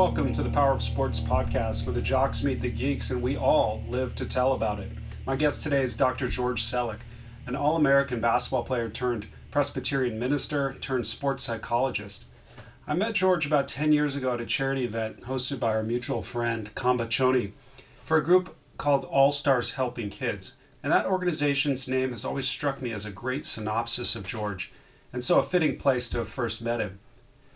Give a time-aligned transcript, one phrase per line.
[0.00, 3.36] welcome to the Power of Sports podcast, where the jocks meet the geeks and we
[3.36, 4.90] all live to tell about it.
[5.26, 6.26] My guest today is Dr.
[6.26, 7.00] George Selleck,
[7.46, 12.24] an All American basketball player turned Presbyterian minister turned sports psychologist.
[12.86, 16.22] I met George about 10 years ago at a charity event hosted by our mutual
[16.22, 17.52] friend, Kamba Choni,
[18.02, 20.54] for a group called All Stars Helping Kids.
[20.82, 24.72] And that organization's name has always struck me as a great synopsis of George,
[25.12, 27.00] and so a fitting place to have first met him.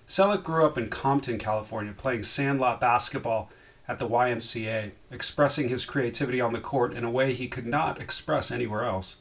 [0.07, 3.51] Selleck grew up in Compton, California, playing sandlot basketball
[3.89, 8.01] at the YMCA, expressing his creativity on the court in a way he could not
[8.01, 9.19] express anywhere else.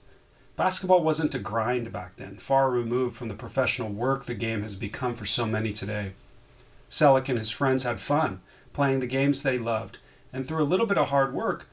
[0.55, 4.75] Basketball wasn't a grind back then, far removed from the professional work the game has
[4.75, 6.13] become for so many today.
[6.89, 9.97] Selleck and his friends had fun, playing the games they loved,
[10.31, 11.67] and through a little bit of hard work,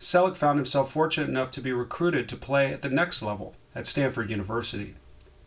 [0.00, 3.86] Selleck found himself fortunate enough to be recruited to play at the next level at
[3.86, 4.94] Stanford University.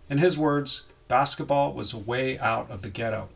[0.09, 3.29] In his words, basketball was way out of the ghetto.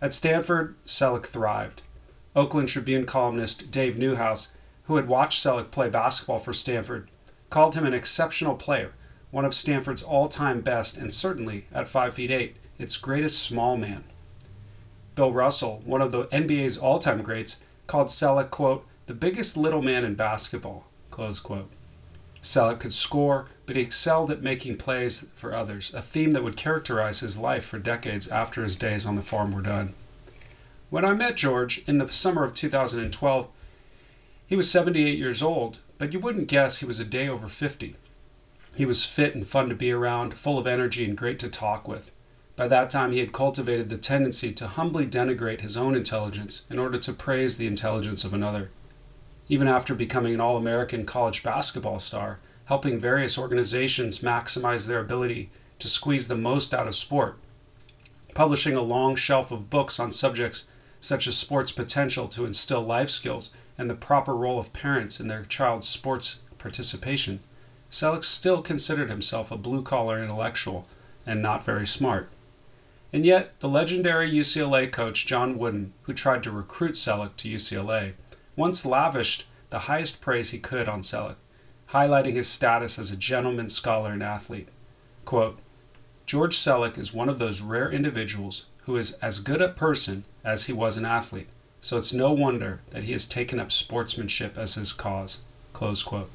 [0.00, 1.82] At Stanford, Selleck thrived.
[2.36, 4.52] Oakland Tribune columnist Dave Newhouse,
[4.84, 7.08] who had watched Selleck play basketball for Stanford,
[7.50, 8.92] called him an exceptional player,
[9.30, 13.76] one of Stanford's all time best, and certainly, at 5 feet 8, its greatest small
[13.76, 14.04] man.
[15.14, 19.82] Bill Russell, one of the NBA's all time greats, called Selleck, quote, the biggest little
[19.82, 21.70] man in basketball, close quote.
[22.48, 26.56] Selleck could score, but he excelled at making plays for others, a theme that would
[26.56, 29.94] characterize his life for decades after his days on the farm were done.
[30.90, 33.48] When I met George in the summer of 2012,
[34.46, 37.96] he was 78 years old, but you wouldn't guess he was a day over 50.
[38.74, 41.86] He was fit and fun to be around, full of energy and great to talk
[41.86, 42.10] with.
[42.56, 46.78] By that time, he had cultivated the tendency to humbly denigrate his own intelligence in
[46.78, 48.70] order to praise the intelligence of another.
[49.48, 55.50] Even after becoming an All American college basketball star, helping various organizations maximize their ability
[55.78, 57.38] to squeeze the most out of sport,
[58.34, 60.66] publishing a long shelf of books on subjects
[61.00, 65.28] such as sports potential to instill life skills and the proper role of parents in
[65.28, 67.40] their child's sports participation,
[67.90, 70.86] Selleck still considered himself a blue collar intellectual
[71.24, 72.28] and not very smart.
[73.12, 78.12] And yet, the legendary UCLA coach John Wooden, who tried to recruit Selleck to UCLA,
[78.58, 81.36] once lavished the highest praise he could on Selleck,
[81.92, 84.68] highlighting his status as a gentleman scholar and athlete.
[85.24, 85.58] Quote,
[86.26, 90.64] George Selleck is one of those rare individuals who is as good a person as
[90.64, 91.48] he was an athlete
[91.80, 95.40] so it's no wonder that he has taken up sportsmanship as his cause.
[95.72, 96.30] Close quote.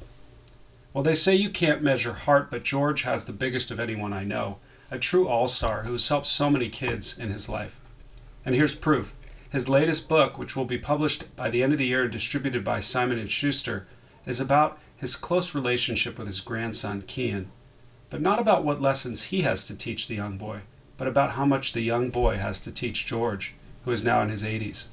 [0.92, 4.24] Well, they say you can't measure heart, but George has the biggest of anyone I
[4.24, 4.58] know,
[4.90, 7.80] a true all star who has helped so many kids in his life.
[8.44, 9.14] And here's proof.
[9.54, 12.64] His latest book, which will be published by the end of the year and distributed
[12.64, 13.86] by Simon & Schuster,
[14.26, 17.46] is about his close relationship with his grandson, Kian.
[18.10, 20.62] But not about what lessons he has to teach the young boy,
[20.96, 23.54] but about how much the young boy has to teach George,
[23.84, 24.88] who is now in his 80s.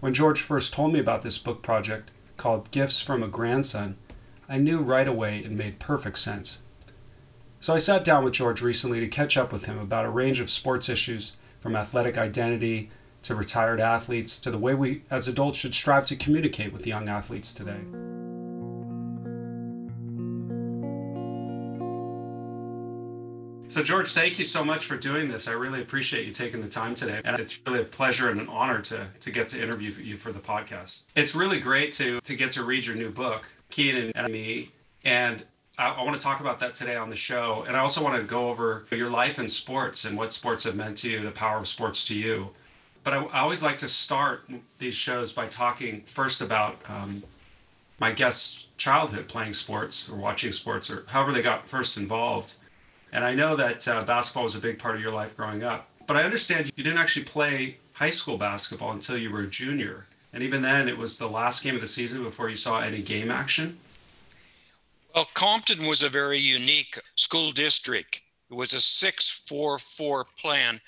[0.00, 3.96] When George first told me about this book project called Gifts from a Grandson,
[4.50, 6.60] I knew right away it made perfect sense.
[7.58, 10.40] So I sat down with George recently to catch up with him about a range
[10.40, 12.90] of sports issues, from athletic identity
[13.22, 17.08] to retired athletes to the way we as adults should strive to communicate with young
[17.08, 17.80] athletes today.
[23.68, 25.46] So, George, thank you so much for doing this.
[25.46, 27.20] I really appreciate you taking the time today.
[27.22, 30.32] And it's really a pleasure and an honor to, to get to interview you for
[30.32, 31.00] the podcast.
[31.14, 34.70] It's really great to, to get to read your new book, Kian and Me.
[35.04, 35.44] And
[35.76, 37.64] I, I want to talk about that today on the show.
[37.68, 40.74] And I also want to go over your life in sports and what sports have
[40.74, 42.48] meant to you, the power of sports to you.
[43.04, 44.48] But I, I always like to start
[44.78, 47.22] these shows by talking first about um,
[47.98, 52.54] my guests' childhood playing sports or watching sports or however they got first involved.
[53.12, 55.88] And I know that uh, basketball was a big part of your life growing up.
[56.06, 60.06] But I understand you didn't actually play high school basketball until you were a junior.
[60.32, 63.02] And even then, it was the last game of the season before you saw any
[63.02, 63.78] game action.
[65.14, 68.20] Well, Compton was a very unique school district.
[68.50, 70.80] It was a 644 plan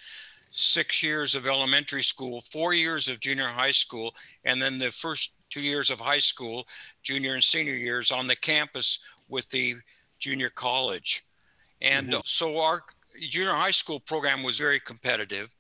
[0.51, 4.15] six years of elementary school, four years of junior high school,
[4.45, 6.67] and then the first two years of high school,
[7.03, 9.75] junior and senior years on the campus with the
[10.19, 11.23] junior college.
[11.81, 12.21] And mm-hmm.
[12.25, 12.83] so our
[13.29, 15.55] junior high school program was very competitive.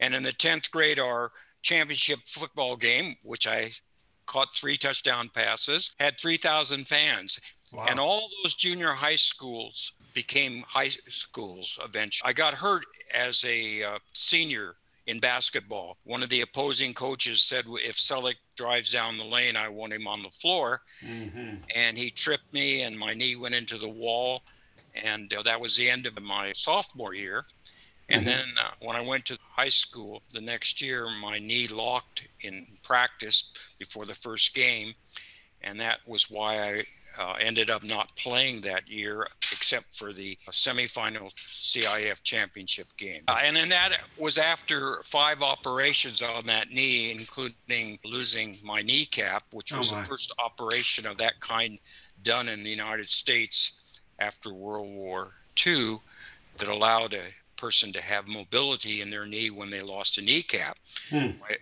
[0.00, 3.70] And in the 10th grade, our championship football game, which I
[4.26, 7.40] caught three touchdown passes, had 3,000 fans.
[7.72, 7.86] Wow.
[7.88, 12.28] And all those junior high schools became high schools eventually.
[12.28, 12.84] I got hurt
[13.14, 14.74] as a uh, senior
[15.06, 15.98] in basketball.
[16.04, 20.08] One of the opposing coaches said, if Selleck drives down the lane, I want him
[20.08, 20.80] on the floor.
[21.04, 21.56] Mm-hmm.
[21.76, 24.42] And he tripped me, and my knee went into the wall
[25.02, 27.44] and uh, that was the end of my sophomore year.
[28.10, 32.28] And then uh, when I went to high school the next year, my knee locked
[32.42, 34.92] in practice before the first game.
[35.62, 36.84] And that was why
[37.18, 39.26] I uh, ended up not playing that year,
[39.64, 43.22] except for the semifinal CIF championship game.
[43.28, 49.42] Uh, and then that was after five operations on that knee, including losing my kneecap,
[49.54, 50.00] which Oh, was my.
[50.00, 51.78] the first operation of that kind
[52.22, 55.32] done in the United States after World War
[55.66, 55.96] II
[56.58, 57.22] that allowed a
[57.56, 60.76] person to have mobility in their knee when they lost a kneecap.
[61.08, 61.30] Hmm.
[61.40, 61.56] My,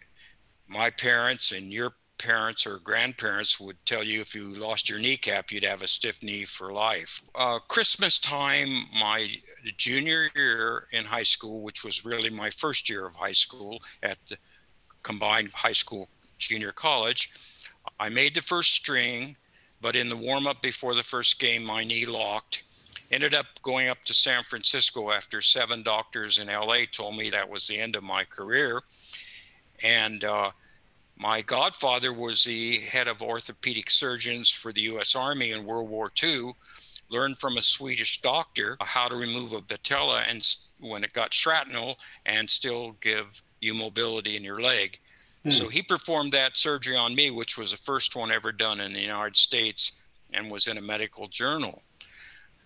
[0.67, 1.93] my parents and your
[2.23, 6.23] parents or grandparents would tell you if you lost your kneecap, you'd have a stiff
[6.23, 7.23] knee for life.
[7.35, 9.29] Uh, Christmas time, my
[9.77, 14.19] junior year in high school, which was really my first year of high school at
[14.29, 14.37] the
[15.03, 16.09] combined high school
[16.39, 17.33] junior college,
[17.99, 19.37] I made the first string,
[19.81, 22.65] but in the warm up before the first game, my knee locked.
[23.11, 27.51] Ended up going up to San Francisco after seven doctors in LA told me that
[27.51, 28.81] was the end of my career.
[29.83, 30.53] And uh,
[31.23, 36.11] my godfather was the head of orthopedic surgeons for the US Army in World War
[36.21, 36.51] II.
[37.11, 40.43] Learned from a Swedish doctor how to remove a patella and
[40.81, 41.97] when it got shrapnel
[42.27, 44.99] and still give you mobility in your leg.
[45.45, 45.51] Hmm.
[45.51, 48.93] So he performed that surgery on me, which was the first one ever done in
[48.93, 50.03] the United States
[50.33, 51.83] and was in a medical journal.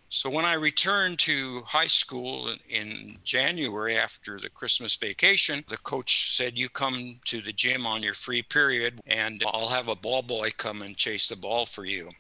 [0.09, 6.37] So when I returned to high school in- January after the Christmas vacation, the coach
[6.37, 10.23] said, You come to the gym on your free period and I'll have a ball
[10.23, 12.11] boy come and chase the ball for you.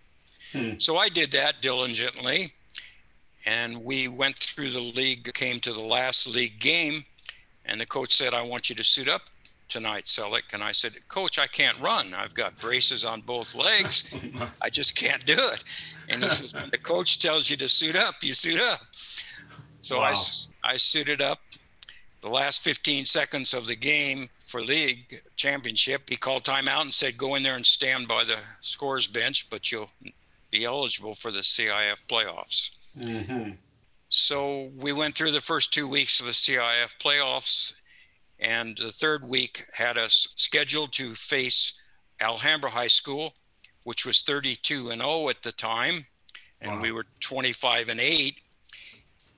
[0.52, 0.72] Hmm.
[0.78, 2.48] So I did that diligently.
[3.46, 7.04] And we went through the league, came to the last league game,
[7.64, 9.22] and the coach said, I want you to suit up
[9.68, 10.52] tonight, Selleck.
[10.52, 12.12] And I said, Coach, I can't run.
[12.12, 14.16] I've got braces on both legs.
[14.62, 15.62] I just can't do it.
[16.08, 18.80] And he says, when the coach tells you to suit up, you suit up.
[19.80, 20.10] So I, Wow.
[20.12, 21.40] s- I suited up.
[22.22, 27.16] The last 15 seconds of the game for league championship, he called timeout and said,
[27.18, 29.90] go in there and stand by the scores bench, but you'll
[30.50, 32.70] be eligible for the CIF playoffs.
[33.04, 33.50] hmm
[34.08, 37.74] So we went through the first two weeks of the CIF playoffs,
[38.38, 41.80] and the third week had us scheduled to face
[42.20, 43.34] Alhambra High School,
[43.86, 46.04] which was 32 and 0 at the time,
[46.60, 46.80] and Wow.
[46.80, 48.42] we were 25 and 8.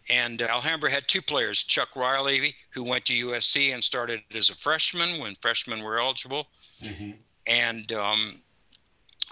[0.09, 4.55] And Alhambra had two players, Chuck Riley, who went to USC and started as a
[4.55, 6.49] freshman when freshmen were eligible,
[6.83, 7.11] hmm
[7.47, 8.43] and um,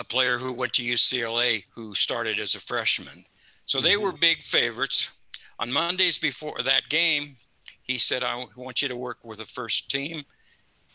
[0.01, 3.25] a player who went to UCLA who started as a freshman.
[3.67, 5.23] So they were big favorites.
[5.59, 7.35] On Mondays before that game,
[7.83, 10.23] he said, I want you to work with the first team.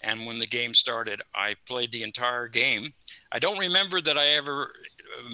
[0.04, 2.94] And when the game started, I played the entire game.
[3.32, 4.72] I don't remember that I ever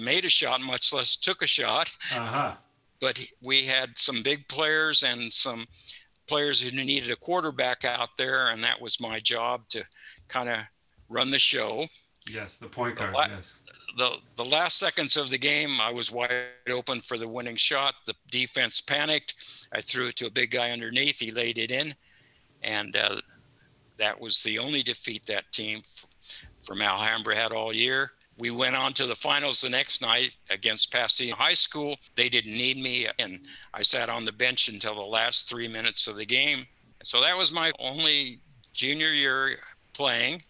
[0.00, 2.54] made a shot, much less took a shot, Uh-huh.
[3.00, 5.64] but we had some big players and some
[6.26, 8.48] players who needed a quarterback out there.
[8.48, 9.84] And that was my job to
[10.28, 10.58] kind of
[11.08, 11.86] run the show
[12.28, 13.14] Yes, the point guard.
[13.14, 13.56] la- Yes.
[13.96, 17.94] the the last seconds of the game, I was wide open for the winning shot.
[18.04, 19.34] The defense panicked.
[19.72, 21.18] I threw it to a big guy underneath.
[21.20, 21.94] He laid it in,
[22.62, 23.20] and uh,
[23.98, 25.82] that was the only defeat that team
[26.62, 28.12] from Alhambra had all year.
[28.38, 31.96] We went on to the finals the next night against Pasadena High School.
[32.14, 33.40] They didn't need me, and
[33.74, 36.66] I sat on the bench until the last three minutes of the game.
[37.02, 38.38] So that was my only
[38.72, 39.56] junior year
[39.92, 40.40] playing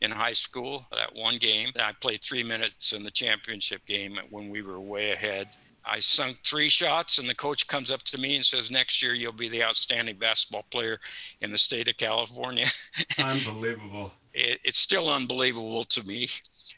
[0.00, 1.70] in high school that one game.
[1.80, 5.48] I played three minutes in the championship game when we were way ahead.
[5.84, 9.14] I sunk three shots, and the coach comes up to me and says, Next year,
[9.14, 10.98] you'll be the outstanding basketball player
[11.40, 12.66] in the state of California.
[13.18, 14.12] Unbelievable.
[14.32, 16.28] it, it's still unbelievable to me.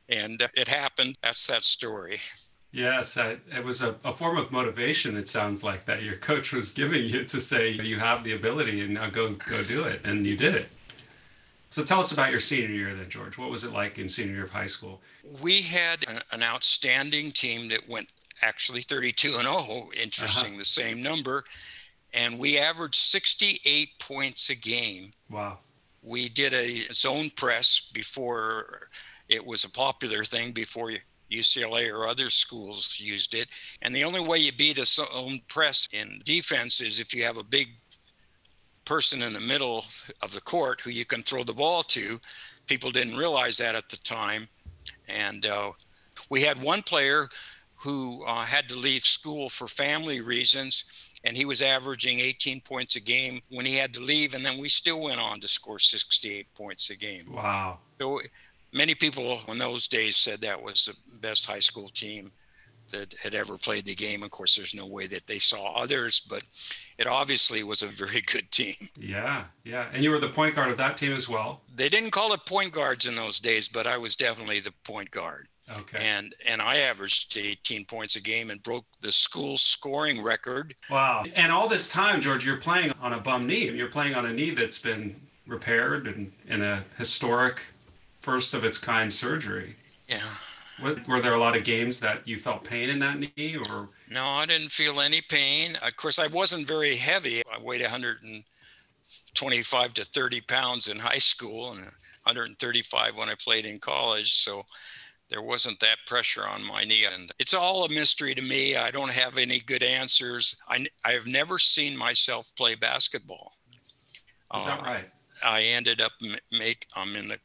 [0.09, 1.19] And it happened.
[1.23, 2.21] That's that story.
[2.73, 5.17] Yes, I, it was a, a form of motivation.
[5.17, 8.81] It sounds like that your coach was giving you to say you have the ability
[8.81, 10.69] and now go go do it, and you did it.
[11.71, 13.39] So tell us about your senior year then, George.
[13.39, 15.01] What was it like in senior year of high school?
[15.41, 18.13] We had an, an outstanding team that went
[18.45, 21.43] actually 32 and 0, interesting, the same number.
[22.13, 25.13] And we averaged 68 points a game.
[25.31, 25.59] Wow.
[26.03, 28.89] we did a zone press before
[29.29, 30.93] it was a popular thing before
[31.33, 33.49] UCLA or other schools used it.
[33.83, 37.39] And the only way you beat a zone press in defense is if you have
[37.39, 37.69] a big
[38.85, 39.85] person in the middle
[40.23, 42.21] of the court who you can throw the ball to.
[42.67, 44.49] People didn't realize that at the time.
[45.09, 45.73] And uh,
[46.31, 47.29] we had one player
[47.85, 52.97] who uh, had to leave school for family reasons and he was averaging 18 points
[52.97, 55.79] a game when he had to leave and then we still went on to score
[55.79, 57.79] 68 points a game Wow.
[58.01, 58.21] so
[58.73, 62.33] many people in those days said that was the best high school team
[62.91, 64.23] that had ever played the game.
[64.23, 66.43] Of course, there's no way that they saw others, but
[66.99, 68.75] it obviously was a very good team.
[68.99, 69.87] Yeah, yeah.
[69.95, 71.63] And you were the point guard of that team as well.
[71.75, 75.11] They didn't call it point guards in those days, but I was definitely the point
[75.11, 75.49] guard.
[75.79, 75.99] Okay.
[75.99, 80.75] And and I averaged 18 points a game and broke the school scoring record.
[80.91, 81.25] Wow.
[81.35, 83.71] And all this time, George, you're playing on a bum knee.
[83.71, 85.17] You're playing on a knee that's been
[85.47, 87.63] repaired and in a historic
[88.21, 89.75] first of its kind surgery.
[90.09, 90.19] Yeah.
[90.81, 93.89] What, were there a lot of games that you felt pain in that knee or
[94.11, 95.77] No, I didn't feel any pain.
[95.87, 97.43] Of course, I wasn't very heavy.
[97.53, 101.85] I weighed 125 to 30 pounds in high school and
[102.25, 104.33] 135 when I played in college.
[104.33, 104.65] So
[105.31, 107.05] there wasn't that pressure on my knee.
[107.13, 108.77] And it's all a mystery to me.
[108.77, 110.61] I don't have any good answers.
[110.69, 113.53] I, I have never seen myself play basketball.
[114.57, 115.11] Is that Uh, right?
[115.43, 116.13] I ended up
[116.53, 117.39] make I'm in the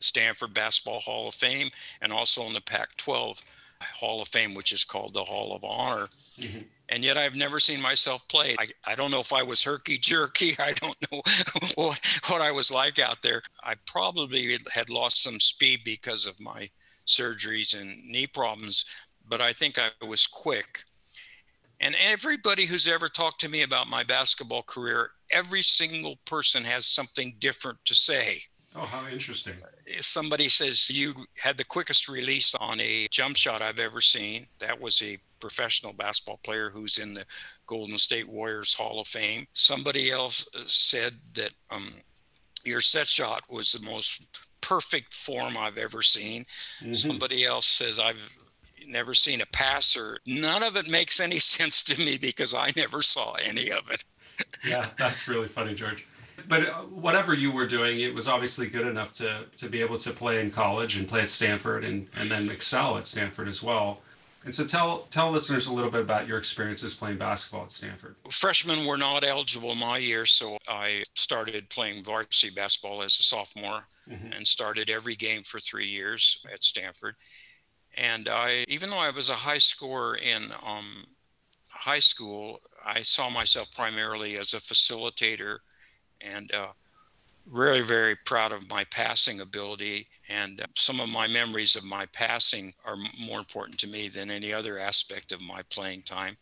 [0.00, 3.42] Stanford Basketball Hall of Fame and also in the Pac-12
[3.80, 6.06] Hall of Fame, which is called the Hall of Honor.
[6.38, 6.64] Mhm.
[6.90, 8.56] And yet I've never seen myself play.
[8.58, 10.52] I, I don't know if I was herky jerky.
[10.58, 11.22] I don't know
[11.74, 13.42] what, what I was like out there.
[13.62, 16.68] I probably had lost some speed because of my
[17.06, 18.84] surgeries and knee problems,
[19.28, 20.80] but I think I was quick.
[21.80, 26.86] And everybody who's ever talked to me about my basketball career, every single person has
[26.86, 28.38] something different to say.
[28.76, 29.54] Oh, how interesting.
[29.86, 34.46] If somebody says you had the quickest release on a jump shot I've ever seen,
[34.58, 37.24] that was a professional basketball player who's in the
[37.66, 39.46] Golden State Warriors Hall of Fame.
[39.52, 41.86] Somebody else uh, said that um,
[42.64, 46.44] your set shot was the most perfect form I've ever seen.
[46.80, 46.96] Mhm.
[46.96, 48.36] Somebody else says I've
[48.86, 50.18] never seen a passer.
[50.26, 54.04] None of it makes any sense to me because I never saw any of it.
[54.66, 56.06] yeah, that's really funny, George.
[56.48, 59.98] But uh, whatever you were doing, it was obviously good enough to to be able
[59.98, 63.62] to play in college and play at Stanford and and then excel at Stanford as
[63.62, 64.00] well.
[64.44, 68.16] And so tell tell listeners a little bit about your experiences playing basketball at Stanford.
[68.30, 73.86] Freshmen were not eligible my year, so I started playing varsity basketball as a sophomore
[74.08, 74.36] Mhm.
[74.36, 77.16] and started every game for three years at Stanford.
[77.96, 81.06] And I, even though I was a high scorer in um,
[81.70, 85.58] high school, I saw myself primarily as a facilitator
[86.20, 86.72] and uh,
[87.46, 90.08] very, very proud of my passing ability.
[90.28, 94.30] And uh, some of my memories of my passing are more important to me than
[94.30, 96.36] any other aspect of my playing time.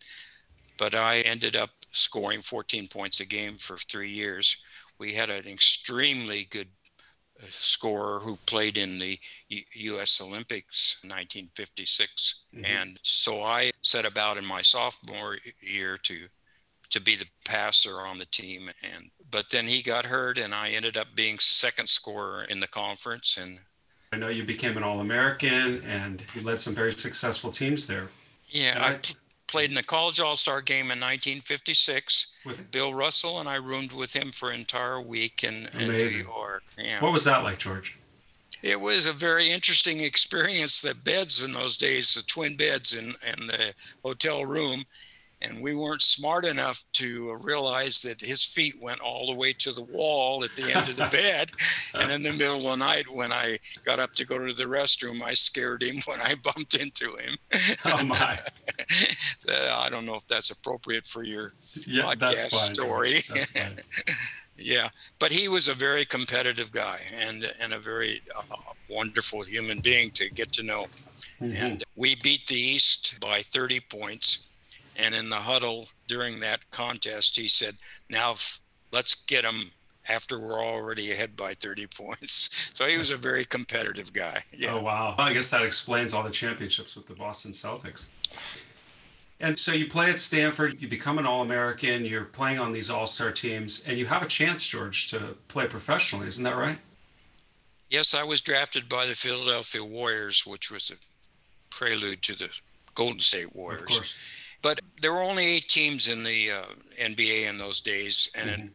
[0.78, 4.56] But I ended up scoring 14 points a game for three years.
[4.98, 6.68] We had an extremely good
[7.50, 9.18] scorer who played in the
[9.48, 10.20] U- U.S.
[10.20, 12.40] Olympics in 1956.
[12.54, 12.66] Mhm.
[12.66, 16.28] And so I set about in my sophomore year to
[16.90, 20.68] to be the passer on the team and but then he got hurt and I
[20.70, 23.58] ended up being second scorer in the conference and
[24.12, 28.10] I know you became an All-American and you led some very successful teams there.
[28.48, 29.00] yeah I I-
[29.52, 34.16] played in the college all-star game in 1956 With Bill Russell and I roomed with
[34.16, 37.98] him for an entire week in, in New York yeah what was that like, George?
[38.62, 40.80] it was a very interesting experience.
[40.80, 43.06] The beds in those days, the twin beds in,
[43.36, 44.84] in the hotel room,
[45.42, 49.72] and we weren't smart enough to realize that his feet went all the way to
[49.72, 51.50] the wall at the end of the bed.
[51.94, 54.64] And in the middle of the night, when I got up to go to the
[54.64, 57.36] restroom, I scared him when I bumped into him.
[57.84, 58.38] Oh my,
[59.48, 61.52] Uh, I don't know if that's appropriate for your
[61.86, 63.20] yeah, Podcast story.
[64.56, 68.56] Yeah, but he was a very competitive guy and and a very uh,
[68.90, 70.86] wonderful human being to get to know.
[71.40, 71.54] Mhm.
[71.56, 74.48] And we beat the East by 30 points.
[74.96, 77.76] And in the huddle during that contest, he said,
[78.10, 78.60] "Now f-
[78.92, 79.72] let's get them
[80.08, 84.44] after we're already ahead by 30 points." So he was a very competitive guy.
[84.54, 84.74] Yeah.
[84.74, 85.14] Oh wow!
[85.18, 88.04] I guess that explains all the championships with the Boston Celtics.
[89.40, 93.32] And so you play at Stanford, you become an All-American, you're playing on these All-Star
[93.32, 96.28] teams, and you have a chance, George, to play professionally.
[96.28, 96.78] Isn't that right?
[97.90, 100.94] Yes, I was drafted by the Philadelphia Warriors, which was a
[101.74, 102.50] prelude to the
[102.94, 103.82] Golden State Warriors.
[103.82, 104.14] Of course.
[104.62, 106.64] But there were only eight teams in the uh,
[107.00, 108.70] NBA in those days, and Mhm.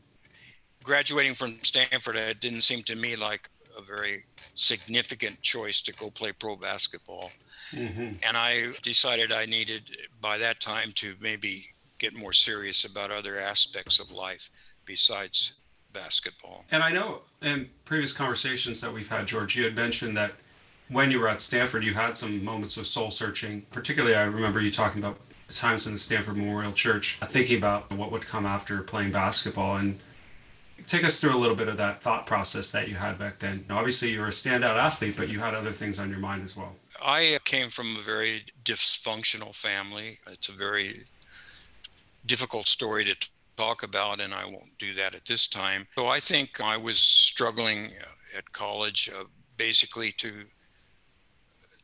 [0.84, 4.24] graduating from Stanford, it didn't seem to me like a very
[4.56, 7.32] significant choice to go play pro basketball.
[7.72, 8.20] Mhm.
[8.24, 9.84] And I decided I needed,
[10.20, 11.68] by that time, to maybe
[12.00, 14.50] get more serious about other aspects of life
[14.86, 15.54] besides
[15.94, 16.66] basketball.
[16.72, 20.36] And I know in previous conversations that we've had, George, you had mentioned that
[20.90, 23.64] when you were at Stanford, you had some moments of soul searching.
[23.72, 28.12] Particularly, I remember you talking about times in the Stanford Memorial Church, thinking about what
[28.12, 29.78] would come after playing basketball.
[29.78, 30.00] And
[30.86, 33.66] Take us through a little bit of that thought process that you had back then.
[33.68, 36.44] Now, obviously, you were a standout athlete, but you had other things on your mind
[36.44, 36.76] as well.
[37.04, 40.20] I came from a very dysfunctional family.
[40.28, 41.06] It's a very
[42.26, 43.16] difficult story to
[43.58, 45.88] talk about, and I won't do that at this time.
[45.94, 47.88] So I think I was struggling
[48.38, 49.24] at college uh,
[49.58, 50.46] basically to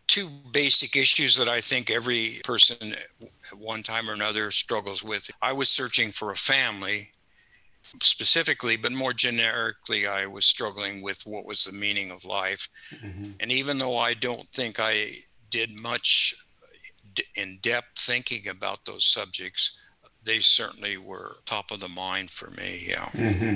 [0.07, 2.93] two basic issues that I think every person
[3.51, 5.29] at one time or another struggles with.
[5.41, 7.09] I was searching for a family
[8.01, 12.67] specifically, but more generically, I was struggling with what was the meaning of life.
[12.95, 13.31] Mm-hmm.
[13.39, 15.09] And even though I don't think I
[15.49, 16.35] did much
[17.35, 19.77] in depth thinking about those subjects,
[20.23, 22.85] they certainly were top of the mind for me.
[22.87, 23.09] Yeah.
[23.13, 23.55] Mm-hmm.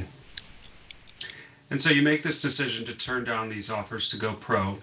[1.69, 4.77] And so you make this decision to turn down these offers to go pro,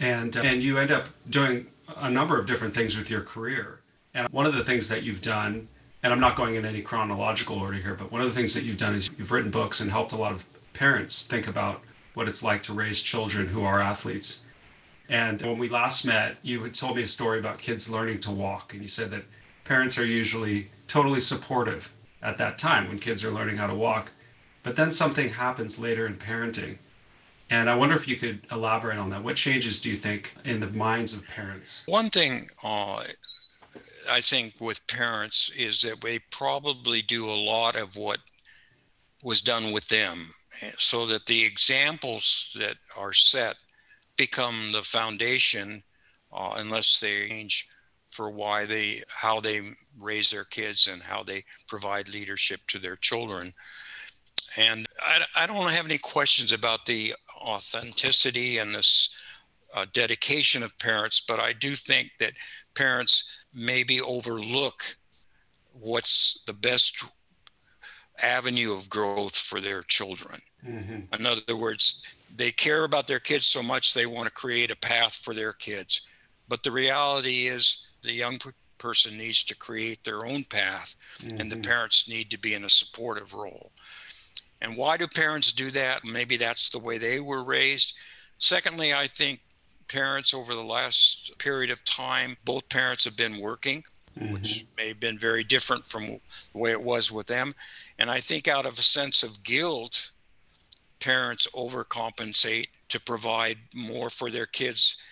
[0.00, 3.80] and uh, and you end up doing a number of different things with your career.
[4.14, 5.68] And one of the things that you've done
[6.04, 8.62] and I'm not going in any chronological order here, but one of the things that
[8.62, 11.80] you've done is you've written books and helped a lot of parents think about
[12.12, 14.44] what it's like to raise children who are athletes.
[15.08, 18.30] And when we last met, you had told me a story about kids learning to
[18.30, 19.24] walk, and you said that
[19.64, 21.90] parents are usually totally supportive
[22.22, 24.12] at that time when kids are learning how to walk.
[24.62, 26.76] But then something happens later in parenting.
[27.50, 29.22] And I wonder if you could elaborate on that.
[29.22, 31.84] What changes do you think in the minds of parents?
[31.86, 33.02] One thing uh,
[34.10, 38.18] I think with parents is that they probably do a lot of what
[39.22, 40.30] was done with them
[40.78, 43.56] so that the examples that are set
[44.16, 45.82] become the foundation
[46.32, 47.68] uh, unless they change
[48.10, 49.60] for why they how they
[49.98, 53.52] raise their kids and how they provide leadership to their children
[54.56, 57.12] and i, I don't have any questions about the
[57.44, 59.08] authenticity and this
[59.74, 62.32] uh, dedication of parents but i do think that
[62.74, 64.82] parents maybe overlook
[65.72, 67.04] what's the best
[68.22, 70.40] avenue of growth for their children.
[70.66, 71.14] Mm-hmm.
[71.14, 74.76] In other words, they care about their kids so much they want to create a
[74.76, 76.08] path for their kids.
[76.48, 78.38] But the reality is, the young
[78.78, 81.40] person needs to create their own path, mm-hmm.
[81.40, 81.70] and the mm-hmm.
[81.70, 83.72] parents need to be in a supportive role.
[84.64, 86.06] And why do parents do that?
[86.06, 87.98] Maybe that's the way they were raised.
[88.38, 89.40] Secondly, I think
[89.88, 92.38] parents over the last period of time.
[92.46, 93.84] Both parents have been working,
[94.18, 94.32] mm-hmm.
[94.32, 97.52] which may have been very different from the way it was with them.
[97.98, 100.10] And I think out of a sense of guilt,
[100.98, 105.02] parents overcompensate to provide more for their kids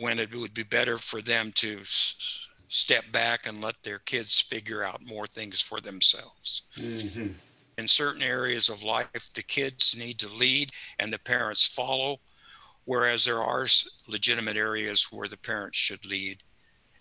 [0.00, 4.40] when it would be better for them to s- step back and let their kids
[4.40, 6.62] figure out more things for themselves.
[6.78, 7.32] Mm-hmm.
[7.78, 12.20] In certain areas of life, the kids need to lead and the parents follow
[12.88, 13.66] whereas there are
[14.06, 16.38] legitimate areas where the parents should lead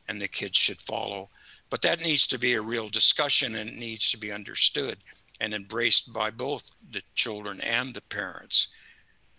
[0.10, 1.30] and the kids should follow.
[1.70, 4.98] But that needs to be a real discussion and it needs to be understood
[5.40, 8.76] and embraced by both the children and the parents.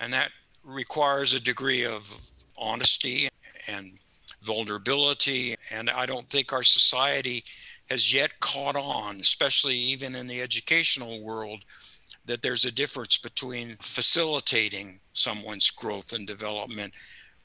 [0.01, 0.31] And that
[0.64, 2.18] requires a degree of
[2.57, 3.29] honesty
[3.68, 3.98] and
[4.42, 5.55] vulnerability.
[5.70, 7.42] And I don't think our society
[7.88, 11.61] has yet caught on, especially even in the educational world,
[12.27, 16.92] that there's a difference between facilitating someone's growth and development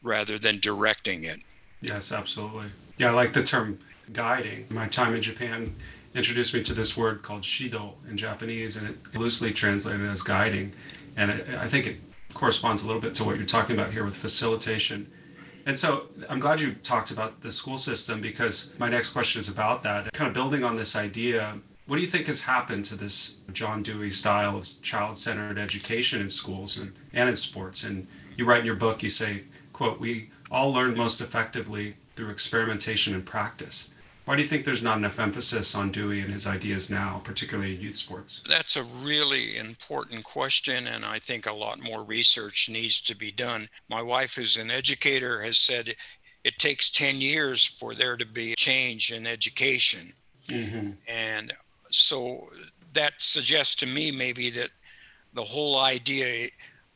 [0.01, 1.39] rather than directing it.
[1.81, 2.67] Yes, absolutely.
[2.97, 3.79] Yeah, I like the term
[4.11, 4.65] guiding.
[4.69, 5.75] My time in Japan
[6.13, 10.73] introduced me to this word called shido in Japanese, and it loosely translated as guiding.
[11.15, 11.97] And I think it
[12.33, 15.11] corresponds a little bit to what you're talking about here with facilitation.
[15.65, 19.49] And so I'm glad you talked about the school system because my next question is
[19.49, 20.11] about that.
[20.13, 23.83] Kind of building on this idea what do you think has happened to this John
[23.83, 27.83] Dewey style of child centered education in schools and, and in sports?
[27.83, 32.29] And you write in your book, you say, quote, we all learn most effectively through
[32.29, 33.89] experimentation and practice.
[34.25, 37.75] Why do you think there's not enough emphasis on Dewey and his ideas now, particularly
[37.75, 38.41] in youth sports?
[38.47, 43.31] That's a really important question, and I think a lot more research needs to be
[43.31, 43.67] done.
[43.89, 45.95] My wife, who's an educator, has said
[46.43, 50.13] it takes 10 years for there to be a change in education.
[50.47, 50.91] Mm-hmm.
[51.07, 51.53] And
[51.89, 52.49] so
[52.93, 54.69] that suggests to me maybe that
[55.33, 56.47] the whole idea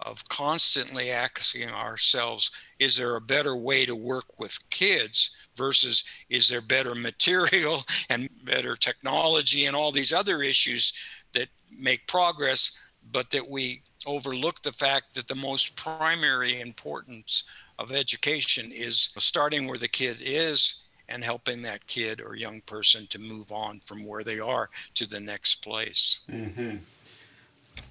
[0.01, 6.47] of constantly asking ourselves is there a better way to work with kids versus is
[6.47, 10.93] there better material and better technology and all these other issues
[11.33, 11.47] that
[11.79, 17.43] make progress but that we overlook the fact that the most primary importance
[17.79, 23.07] of education is starting where the kid is and helping that kid or young person
[23.07, 26.21] to move on from where they are to the next place.
[26.29, 26.77] Mm-hmm.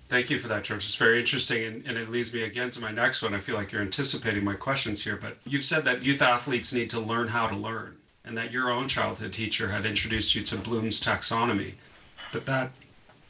[0.09, 0.85] Thank you for that, George.
[0.85, 1.64] It's very interesting.
[1.64, 3.35] And, and, it leads me again to my next one.
[3.35, 6.90] I feel like you're anticipating my questions here, but you've said that youth athletes need
[6.90, 10.57] to learn how to learn, and that your own childhood teacher had introduced you to
[10.57, 11.75] Bloom's taxonomy.
[12.33, 12.71] But that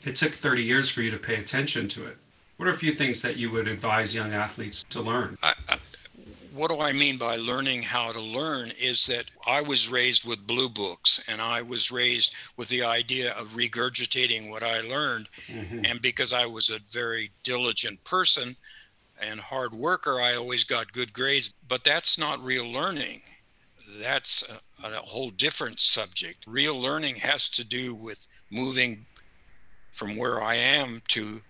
[0.04, 2.18] it took 30 years for you to pay attention to it.
[2.58, 5.36] What are a few things that you would advise young athletes to learn?
[5.42, 5.54] I,
[6.56, 10.46] what do I mean by learning how to learn is that I was raised with
[10.46, 15.28] blue books and I was raised with the idea of regurgitating what I learned.
[15.46, 15.84] Mm-hmm.
[15.84, 18.56] And because I was a very diligent person
[19.20, 21.52] and hard worker, I always got good grades.
[21.68, 23.20] But that's not real learning.
[24.00, 24.50] That's
[24.82, 26.44] a, a whole different subject.
[26.46, 29.04] Real learning has to do with moving
[29.92, 31.40] from where I am to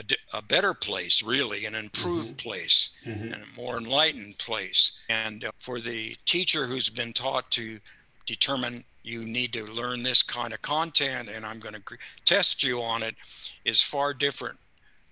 [0.00, 2.48] a, a better place, really, an improved mm-hmm.
[2.48, 3.32] place, mm-hmm.
[3.32, 5.02] and a more enlightened place.
[5.08, 7.78] And uh, for the teacher who's been taught to
[8.26, 11.82] determine you need to learn this kind of content and I'm going to
[12.26, 13.14] test you on it
[13.64, 14.58] is far different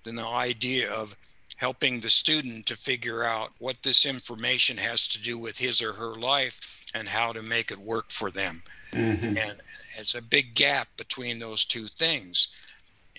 [0.04, 1.16] than the idea of
[1.56, 5.94] helping the student to figure out what this information has to do with his or
[5.94, 8.62] her life and how to make it work for them.
[8.92, 9.38] Mm-hmm.
[9.38, 9.56] And
[9.98, 12.54] it's a big gap between those two things.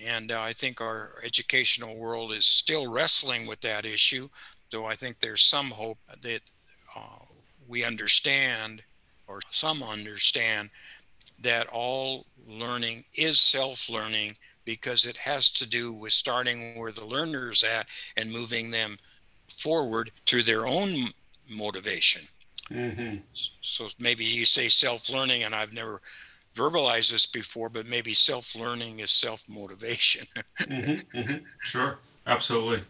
[0.06, 4.30] And uh, I think our educational world is still wrestling with that issue,
[4.72, 6.42] though I think there's some hope that
[6.96, 7.26] uh,
[7.68, 8.82] we understand,
[9.28, 10.70] or some understand,
[11.42, 14.34] that all learning is self learning
[14.66, 18.98] because it has to do with starting where the learner's at and moving them
[19.48, 21.08] forward through their own
[21.50, 22.22] motivation.
[22.70, 23.18] Mm-hmm.
[23.62, 26.02] So maybe you say self learning, and I've never
[26.58, 30.26] verbalized this before, but maybe self learning is self motivation.
[30.62, 31.46] mm-hmm, mm-hmm.
[31.62, 32.84] Sure, absolutely.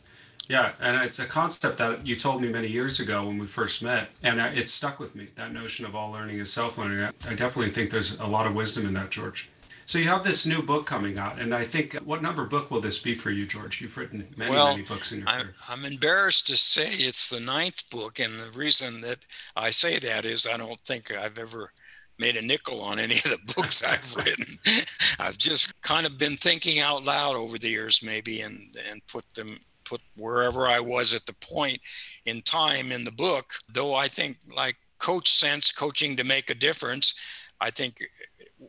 [0.50, 3.84] Yeah, and it's a concept that you told me many years ago when we first
[3.84, 5.28] met, and it stuck with me.
[5.36, 7.10] That notion of all learning is self learning.
[7.28, 9.50] I definitely think there's a lot of wisdom in that, George.
[9.88, 12.82] So you have this new book coming out, and I think what number book will
[12.82, 13.82] this be for you, George?
[13.82, 15.56] You've written many, well, many books in your I'm, career.
[15.70, 19.26] I'm embarrassed to say it's the ninth book, and the reason that
[19.56, 21.72] I say that is I don't think I've ever
[22.20, 24.60] made a nickel on any of the books I've written.
[25.20, 29.26] I've just kind of been thinking out loud over the years, maybe, and and put
[29.36, 31.80] them put wherever I was at the point
[32.26, 33.46] in time in the book.
[33.72, 37.20] Though I think like Coach Sense, coaching to make a difference,
[37.62, 37.98] I think
[38.62, 38.66] uh,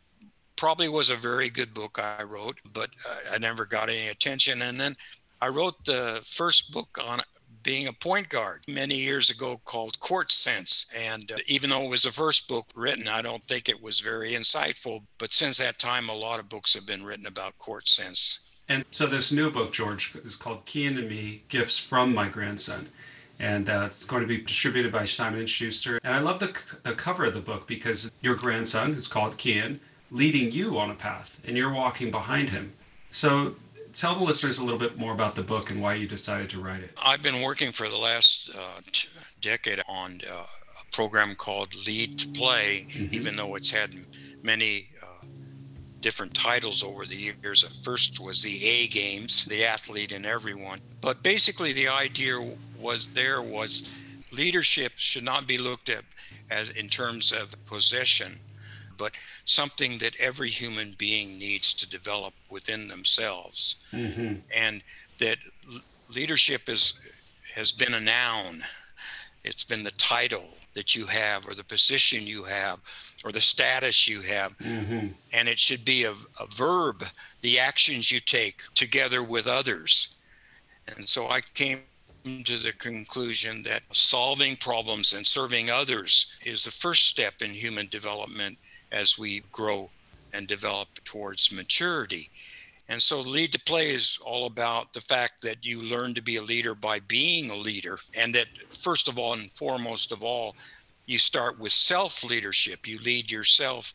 [0.57, 4.63] probably was a very good book I wrote, but uh, I never got any attention.
[4.63, 4.95] And then
[5.41, 7.21] I wrote the first book on
[7.63, 10.91] being a point guard many years ago called Court Sense.
[10.97, 14.01] And uh, even though it was the first book written, I don't think it was
[14.01, 15.03] very insightful.
[15.19, 18.41] But since that time, a lot of books have been written about Court Sense.
[18.69, 22.89] And so this new book, George, is called Kian and Me Gifts from My Grandson.
[23.39, 25.99] And uh, it's going to be distributed by Simon & Schuster.
[26.05, 29.79] And I love the, the cover of the book because your grandson, who's called Kian,
[30.11, 32.73] leading you on a path and you're walking behind him.
[33.11, 33.55] So
[33.93, 36.61] tell the listeners a little bit more about the book and why you decided to
[36.61, 36.91] write it.
[37.05, 39.09] I've been working for the last uh, t-
[39.41, 43.15] decade on uh, a program called Lead to Play, mm-hmm.
[43.15, 43.95] even though it's had
[44.43, 45.27] many uh,
[46.01, 47.65] different titles over the years.
[47.65, 50.81] At first was the A Games, the athlete and everyone.
[51.01, 52.37] But basically, the idea
[52.79, 53.89] was there was
[54.33, 56.05] leadership should not be looked at
[56.51, 58.39] as in terms of possession
[58.99, 63.77] but something that every human being needs to develop within themselves.
[63.93, 64.35] Mm-hmm.
[64.55, 64.83] And
[65.19, 65.39] that
[66.15, 67.01] leadership is
[67.55, 68.61] has been a noun.
[69.45, 72.79] It's been the title that you have or the position you have
[73.25, 74.57] or the status you have.
[74.59, 75.09] Mm-hmm.
[75.33, 77.03] And it should be a, a verb,
[77.41, 80.17] the actions you take together with others.
[80.97, 81.81] And so I came
[82.25, 87.87] to the conclusion that solving problems and serving others is the first step in human
[87.89, 88.59] development
[88.93, 89.91] as we grow
[90.33, 92.31] and develop towards maturity.
[92.89, 96.37] And so, lead to play is all about the fact that you learn to be
[96.37, 97.99] a leader by being a leader.
[98.17, 100.57] And that, first of all, and foremost of all,
[101.05, 102.89] you start with self leadership.
[102.89, 103.95] You lead yourself.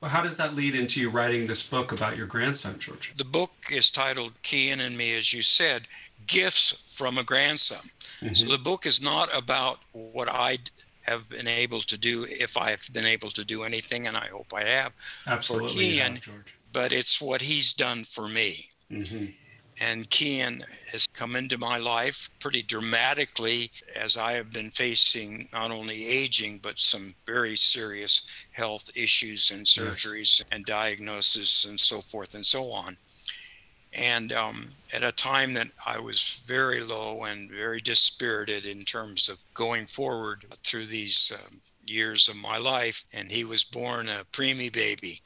[0.00, 3.12] Well, how does that lead into you writing this book about your grandson, George?
[3.16, 5.82] The book is titled Kian and Me, as you said,
[6.26, 7.88] Gifts from a Grandson.
[8.20, 8.34] Mm-hmm.
[8.34, 10.58] So, the book is not about what I
[11.02, 14.46] have been able to do if I've been able to do anything, and I hope
[14.54, 14.92] I have
[15.26, 16.44] Absolutely for Kian.
[16.72, 18.68] but it's what he's done for me.
[18.90, 19.26] Mm-hmm.
[19.80, 20.62] And Kian
[20.92, 26.60] has come into my life pretty dramatically as I have been facing not only aging,
[26.62, 32.70] but some very serious health issues and surgeries and diagnosis and so forth and so
[32.70, 32.96] on.
[33.94, 39.28] And um, at a time that I was very low and very dispirited in terms
[39.28, 44.24] of going forward through these um, years of my life, and he was born a
[44.32, 45.20] preemie baby.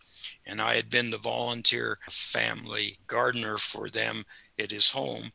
[0.46, 4.24] And I had been the volunteer family gardener for them
[4.58, 5.30] at his home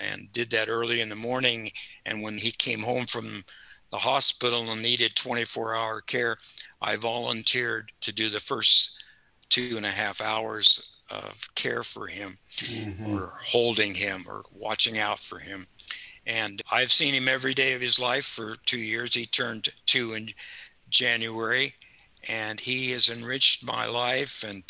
[0.00, 1.70] and did that early in the morning.
[2.06, 3.44] And when he came home from
[3.90, 6.36] the hospital and needed 24 hour care,
[6.80, 9.04] I volunteered to do the first
[9.50, 13.14] two and a half hours of care for him mm-hmm.
[13.14, 15.66] or holding him or watching out for him.
[16.26, 19.14] And I've seen him every day of his life for two years.
[19.14, 20.28] He turned two in
[20.88, 21.74] January,
[22.28, 24.62] and he has enriched my life and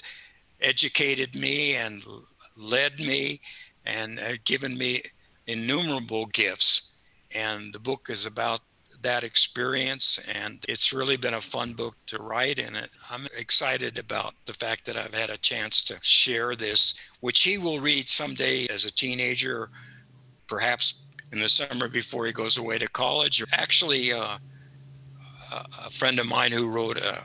[0.60, 2.04] educated me and
[2.56, 3.40] led me
[3.84, 5.02] and given me
[5.46, 6.92] innumerable gifts.
[7.34, 8.60] And the book is about
[9.02, 12.76] that experience and it's really been a fun book to write and
[13.10, 17.58] i'm excited about the fact that i've had a chance to share this which he
[17.58, 19.70] will read someday as a teenager
[20.46, 23.42] perhaps in the summer before he goes away to college.
[23.52, 24.36] Actually uh,
[25.52, 27.22] a friend of mine who wrote a,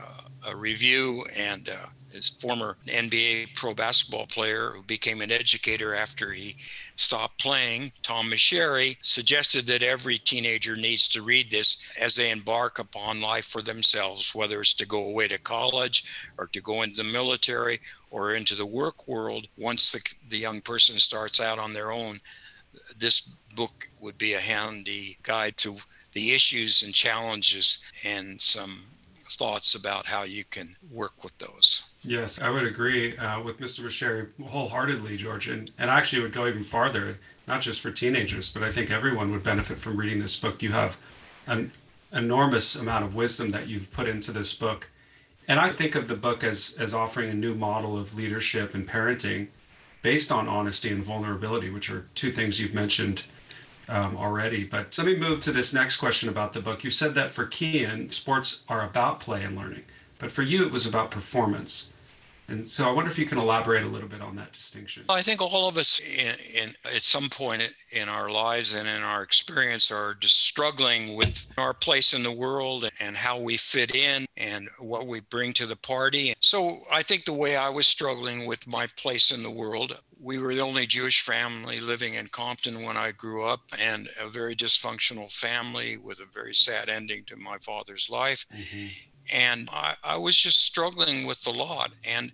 [0.48, 6.32] a review and uh, his former NBA pro basketball player who became an educator after
[6.32, 6.56] he
[6.96, 12.78] stopped playing, Tom Meschery, suggested that every teenager needs to read this as they embark
[12.78, 16.04] upon life for themselves, whether it's to go away to college
[16.38, 19.46] or to go into the military or into the work world.
[19.56, 22.20] Once the, the young person starts out on their own,
[22.98, 23.20] this
[23.54, 25.76] book would be a handy guide to
[26.12, 28.80] the issues and challenges and some
[29.30, 31.92] thoughts about how you can work with those.
[32.02, 33.80] Yes, I would agree uh, with Mr.
[33.80, 35.48] Meschery wholeheartedly, George.
[35.48, 39.30] And, and actually would go even farther, not just for teenagers, but I think everyone
[39.32, 40.62] would benefit from reading this book.
[40.62, 40.96] You have
[41.46, 41.72] an
[42.12, 44.88] enormous amount of wisdom that you've put into this book.
[45.48, 48.86] And I think of the book as, as offering a new model of leadership and
[48.86, 49.48] parenting
[50.02, 53.24] based on honesty and vulnerability, which are two things you've mentioned
[53.88, 54.64] um, already.
[54.64, 56.84] But let me move to this next question about the book.
[56.84, 59.84] You said that for Kian, sports are about play and learning,
[60.18, 61.90] but for you, it was about performance.
[62.50, 65.04] And so I wonder if you can elaborate a little bit on that distinction.
[65.10, 67.62] I think all of us in, in, at some point
[67.94, 72.32] in our lives and in our experience are just struggling with our place in the
[72.32, 76.32] world and how we fit in and what we bring to the party.
[76.40, 80.38] So I think the way I was struggling with my place in the world, we
[80.38, 84.56] were the only Jewish family living in Compton when I grew up and a very
[84.56, 88.44] dysfunctional family with a very sad ending to my father's life.
[88.54, 88.86] Mm-hmm
[89.32, 91.90] and I, I was just struggling with the lot.
[92.04, 92.32] And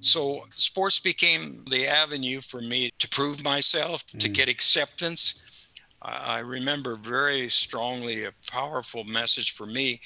[0.00, 4.20] so sports became the avenue for me to prove myself, mm.
[4.20, 5.72] to get acceptance.
[6.02, 10.00] I remember very strongly a powerful message for me.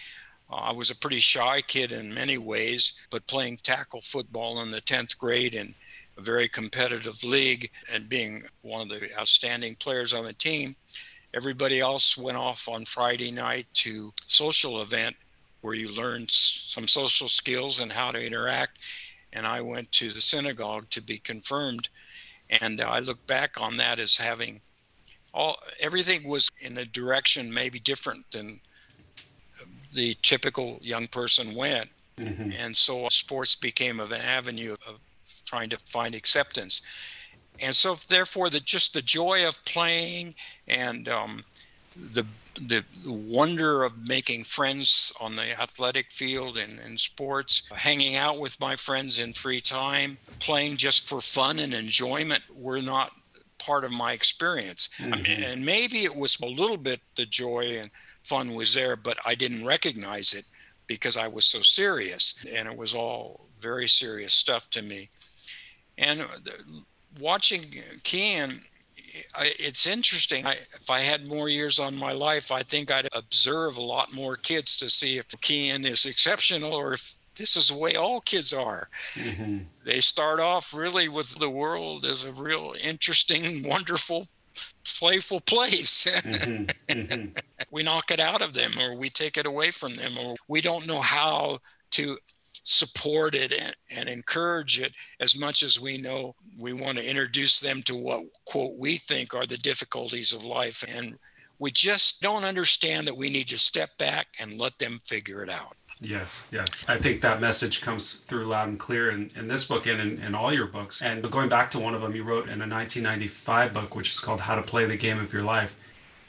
[0.51, 4.71] Uh, I was a pretty shy kid in many ways, but playing tackle football in
[4.71, 5.75] the 10th grade in
[6.19, 10.75] a very competitive league and being one of the outstanding players on the team,
[11.35, 15.17] everybody else went off on Friday night to social event
[15.61, 18.79] where you learn some social skills and how to interact.
[19.33, 21.89] And I went to the synagogue to be confirmed.
[22.61, 24.61] And I look back on that as having
[25.33, 28.61] all everything was in a direction maybe different than
[29.93, 31.91] the typical young person went.
[32.17, 32.51] Mm-hmm.
[32.59, 34.99] And so sports became an avenue of
[35.47, 36.83] trying to find acceptance.
[37.61, 40.35] And so, therefore, the just the joy of playing
[40.67, 41.43] and um,
[41.95, 48.39] the the wonder of making friends on the athletic field and in sports, hanging out
[48.39, 53.13] with my friends in free time, playing just for fun and enjoyment were not
[53.59, 54.89] part of my experience.
[54.99, 55.13] Mm-hmm.
[55.13, 55.53] I mean, mm-hmm.
[55.53, 57.91] and maybe it was a little bit the joy and
[58.25, 60.47] fun was there, but I didn't recognize it
[60.87, 65.09] because I was so serious and it was all very serious stuff to me.
[65.99, 66.25] And
[67.19, 67.61] watching
[68.05, 68.61] Kian
[69.39, 70.47] it's interesting.
[70.47, 74.15] I, if I had more years on my life, I think I'd observe a lot
[74.15, 78.21] more kids to see if Kian is exceptional or if this is the way all
[78.21, 78.89] kids are.
[79.15, 79.59] Mm-hmm.
[79.85, 84.29] They start off really with the world as a real interesting, wonderful,
[84.85, 86.07] playful place.
[86.23, 86.65] mm-hmm.
[86.89, 87.27] Mm-hmm.
[87.71, 90.61] we knock it out of them or we take it away from them or we
[90.61, 91.59] don't know how
[91.93, 92.19] to
[92.63, 97.61] support it and, and encourage it as much as we know we want to introduce
[97.61, 101.19] them to what quote we think are the difficulties of life and
[101.59, 105.51] we just don't understand that we need to step back and let them figure it
[105.51, 106.85] out Yes, yes.
[106.89, 110.23] I think that message comes through loud and clear in, in this book and in,
[110.23, 111.03] in all your books.
[111.03, 114.19] And going back to one of them you wrote in a 1995 book, which is
[114.19, 115.79] called How to Play the Game of Your Life,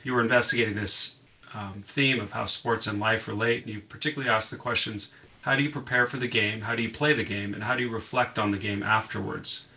[0.04, 1.16] you were investigating this
[1.54, 3.64] um, theme of how sports and life relate.
[3.66, 6.62] And you particularly asked the questions how do you prepare for the game?
[6.62, 7.54] How do you play the game?
[7.54, 9.68] And how do you reflect on the game afterwards?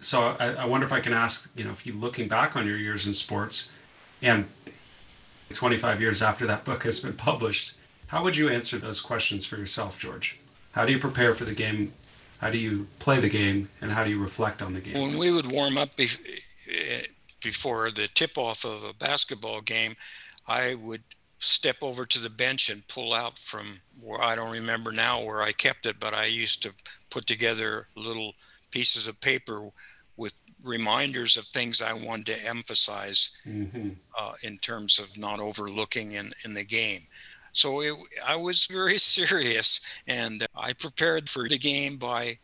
[0.00, 2.66] so I, I wonder if I can ask, you know, if you looking back on
[2.66, 3.70] your years in sports
[4.22, 4.46] and
[5.52, 7.74] 25 years after that book has been published,
[8.08, 10.38] how would you answer those questions for yourself, George?
[10.72, 11.92] How do you prepare for the game?
[12.40, 13.68] How do you play the game?
[13.80, 14.94] And how do you reflect on the game?
[14.94, 17.02] When we would warm up eh,
[17.42, 19.94] before the tip off of a basketball game,
[20.48, 21.02] I would
[21.40, 25.42] step over to the bench and pull out from where I don't remember now where
[25.42, 26.72] I kept it, but I used to
[27.10, 28.34] put together little
[28.70, 29.70] pieces of paper
[30.16, 33.90] with reminders of things I wanted to emphasize mm-hmm.
[34.18, 37.00] uh, in terms of not overlooking in, in the game.
[37.52, 42.38] So it, I was very serious and I prepared for the game by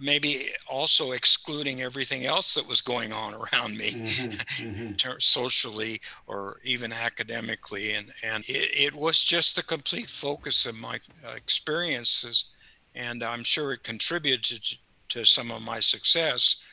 [0.00, 5.12] maybe also excluding everything else that was going on around me mm-hmm, mm-hmm.
[5.18, 10.98] socially or even academically and and it, it, was just the complete focus of my
[11.26, 12.46] uh, experiences
[12.94, 14.76] and i'm sure it contributed to,
[15.08, 16.64] to some of my success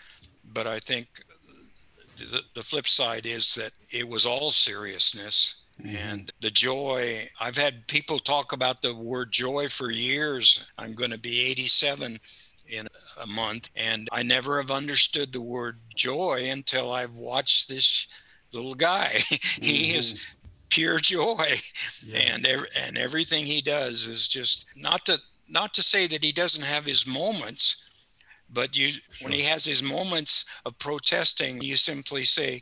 [0.54, 1.08] but i think
[2.18, 5.96] the, the flip side is that it was all seriousness Mm-hmm.
[5.98, 10.66] And the joy, I've had people talk about the word joy for years.
[10.78, 12.20] I'm going to be 87 in
[13.22, 13.70] a month.
[13.76, 18.08] And I never have understood the word joy until I've watched this
[18.54, 19.10] little guy.
[19.30, 19.98] he mm-hmm.
[19.98, 20.28] is
[20.70, 21.46] pure joy.
[22.06, 22.36] Yes.
[22.36, 26.32] And, ev- and everything he does is just not to, not to say that he
[26.32, 27.90] doesn't have his moments,
[28.52, 29.02] but you, sure.
[29.22, 32.62] when he has his moments of protesting, you simply say,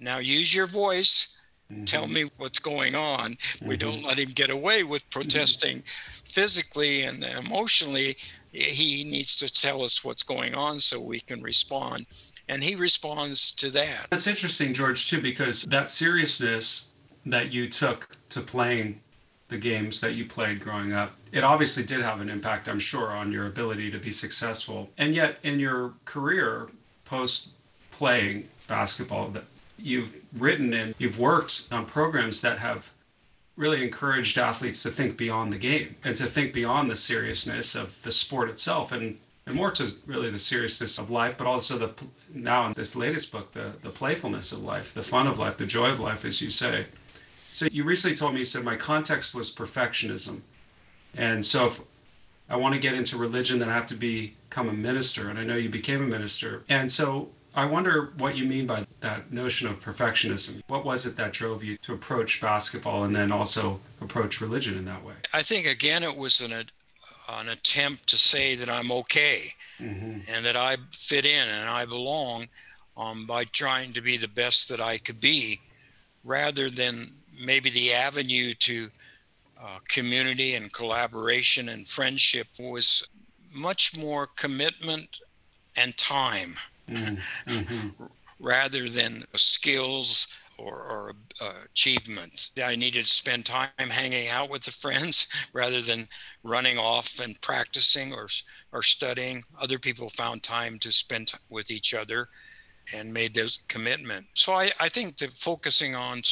[0.00, 1.38] now use your voice.
[1.72, 1.84] Mm-hmm.
[1.84, 3.32] Tell me what's going on.
[3.32, 3.68] Mm-hmm.
[3.68, 5.20] We don't let him get away with mm-hmm.
[5.20, 5.82] protesting
[6.24, 8.16] physically and emotionally
[8.54, 12.06] he needs to tell us what's going on so we can respond.
[12.48, 14.06] And he responds to that.
[14.10, 16.90] That's interesting, George, too, because that seriousness
[17.26, 19.00] that you took to playing
[19.48, 23.10] the games that you played growing up, it obviously did have an impact, I'm sure,
[23.10, 24.88] on your ability to be successful.
[24.98, 26.68] And yet, in your career
[27.04, 27.50] post
[27.90, 29.44] playing basketball, that
[29.78, 32.92] you've written and you've worked on programs that have
[33.56, 38.00] really encouraged athletes to think beyond the game and to think beyond the seriousness of
[38.02, 41.92] the sport itself and, and more to really the seriousness of life, but also the
[42.32, 45.66] now in this latest book, the, the playfulness of life, the fun of life, the
[45.66, 46.86] joy of life, as you say.
[47.36, 50.40] So you recently told me, you said, my context was perfectionism.
[51.16, 51.80] And so if
[52.50, 55.30] I want to get into religion, then I have to become a minister.
[55.30, 56.64] And I know you became a minister.
[56.68, 60.60] And so I wonder what you mean by that notion of perfectionism.
[60.66, 64.84] What was it that drove you to approach basketball and then also approach religion in
[64.86, 65.14] that way?
[65.32, 69.42] I think, again, it was an, an attempt to say that I'm okay
[69.78, 70.18] mm-hmm.
[70.28, 72.46] and that I fit in and I belong
[72.96, 75.60] um, by trying to be the best that I could be
[76.24, 77.12] rather than
[77.44, 78.88] maybe the avenue to
[79.62, 83.08] uh, community and collaboration and friendship was
[83.54, 85.20] much more commitment
[85.76, 86.54] and time
[86.88, 88.04] mm-hmm.
[88.40, 92.50] rather than skills or, or uh, achievement.
[92.62, 96.06] I needed to spend time hanging out with the friends rather than
[96.42, 98.28] running off and practicing or,
[98.72, 99.42] or studying.
[99.60, 102.28] Other people found time to spend with each other
[102.94, 104.26] and made those commitment.
[104.34, 106.22] So I, I think that focusing on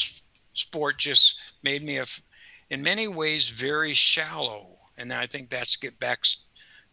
[0.55, 2.05] sport just made me, a,
[2.71, 4.67] in many ways, very shallow.
[4.99, 6.21] And I think that's get back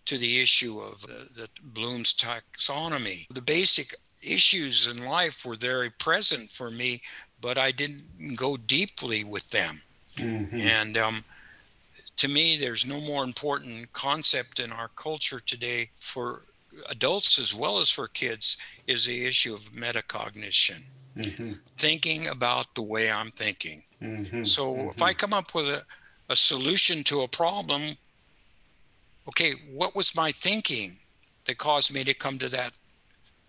[0.10, 3.28] to the issue of the, the Bloom's taxonomy.
[3.32, 3.93] The basic
[4.28, 7.04] issues in life were very present for me,
[7.39, 8.02] but I didn't
[8.36, 9.84] go deeply with them.
[10.15, 10.56] Mm-hmm.
[10.56, 11.24] And um,
[12.17, 16.41] to me, there's no more important concept in our culture today for
[16.89, 20.86] adults as well as for kids is the issue of metacognition.
[21.17, 21.52] Mm-hmm.
[21.78, 23.84] Thinking about the way I'm thinking.
[24.02, 24.43] Mm-hmm.
[24.43, 25.04] So if mm-hmm.
[25.04, 25.84] I come up with a,
[26.30, 27.95] a solution to a problem,
[29.30, 30.94] okay, what was my thinking
[31.46, 32.78] that caused me to come to that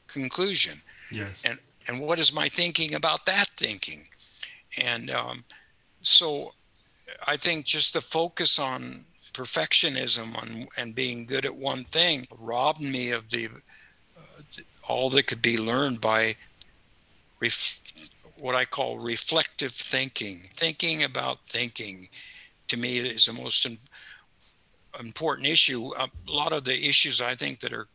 [0.06, 0.76] conclusion?
[1.10, 1.42] Yes.
[1.46, 4.02] And and what is my thinking about that thinking?
[4.82, 5.38] And um,
[6.02, 6.52] so
[7.26, 12.82] I think just the focus on perfectionism on, and being good at one thing robbed
[12.82, 14.42] me of the uh,
[14.88, 16.36] all that could be learned by
[17.40, 17.80] ref,
[18.38, 20.36] what I call reflective thinking.
[20.52, 22.08] Thinking about thinking
[22.68, 23.90] to me is the most important
[25.44, 25.90] issue.
[25.98, 27.88] A lot of the issues I think that are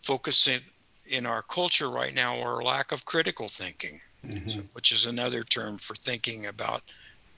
[0.00, 0.60] focusing
[1.08, 4.48] in our culture right now are lack of critical thinking, mm-hmm.
[4.48, 6.82] so, which is another term for thinking about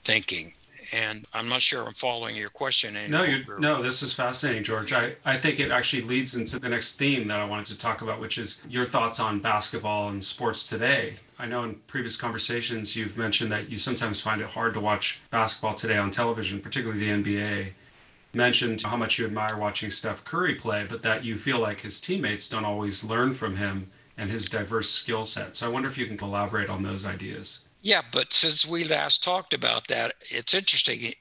[0.01, 0.53] thinking.
[0.93, 2.97] And I'm not sure I'm following your question.
[3.09, 4.93] No, you no, this is fascinating, George.
[4.93, 8.01] I, I think it actually leads into the next theme that I wanted to talk
[8.01, 11.15] about, which is your thoughts on basketball and sports today.
[11.37, 15.19] I know in previous conversations you've mentioned that you sometimes find it hard to watch
[15.29, 17.73] basketball today on television, particularly the NBA
[18.33, 21.99] mentioned how much you admire watching Steph Curry play, but that you feel like his
[21.99, 25.55] teammates don't always learn from him and his diverse skill set.
[25.55, 27.67] So I wonder if you can collaborate on those ideas.
[27.81, 31.13] Yeah, but since we last talked about that, it's interesting.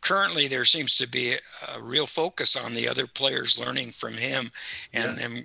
[0.00, 1.34] Currently, there seems to be
[1.74, 4.52] a real focus on the other players learning from him,
[4.94, 5.24] and, yes.
[5.24, 5.44] and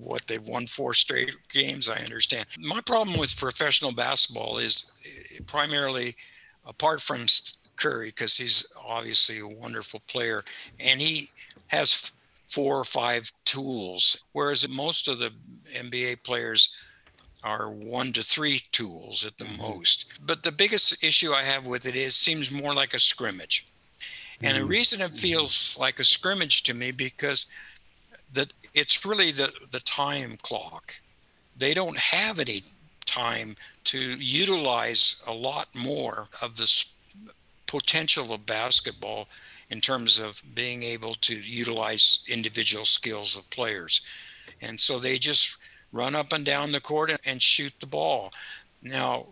[0.00, 1.88] what they've won four straight games.
[1.88, 2.46] I understand.
[2.58, 4.90] My problem with professional basketball is
[5.46, 6.16] primarily,
[6.66, 7.26] apart from
[7.82, 10.44] Curry because he's obviously a wonderful player,
[10.78, 11.28] and he
[11.68, 12.12] has
[12.48, 15.30] four or five tools, whereas most of the
[15.76, 16.76] NBA players
[17.42, 19.62] are one to three tools at the mm-hmm.
[19.62, 20.20] most.
[20.24, 23.66] But the biggest issue I have with it is seems more like a scrimmage.
[24.42, 24.68] And the mm-hmm.
[24.68, 27.46] reason it feels like a scrimmage to me because
[28.32, 30.92] that it's really the, the time clock.
[31.56, 32.62] They don't have any
[33.04, 36.66] time to utilize a lot more of the
[37.72, 39.26] potential of basketball
[39.70, 44.02] in terms of being able to utilize individual skills of players.
[44.60, 45.56] And so they just
[45.90, 48.30] run up and down the court and shoot the ball.
[48.82, 49.26] Now,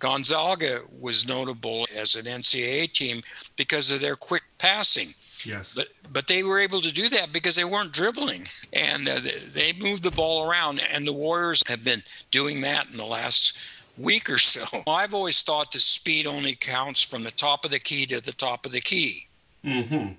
[0.00, 3.22] Gonzaga was notable as an NCAA team
[3.54, 5.14] because of their quick passing.
[5.44, 5.72] Yes.
[5.74, 9.20] But but they were able to do that because they weren't dribbling and uh,
[9.54, 13.56] they moved the ball around and the Warriors have been doing that in the last
[13.98, 14.64] week or so.
[14.86, 18.32] I've always thought that speed only counts from the top of the key to the
[18.32, 19.22] top of the key.
[19.64, 20.12] Mm-hmm.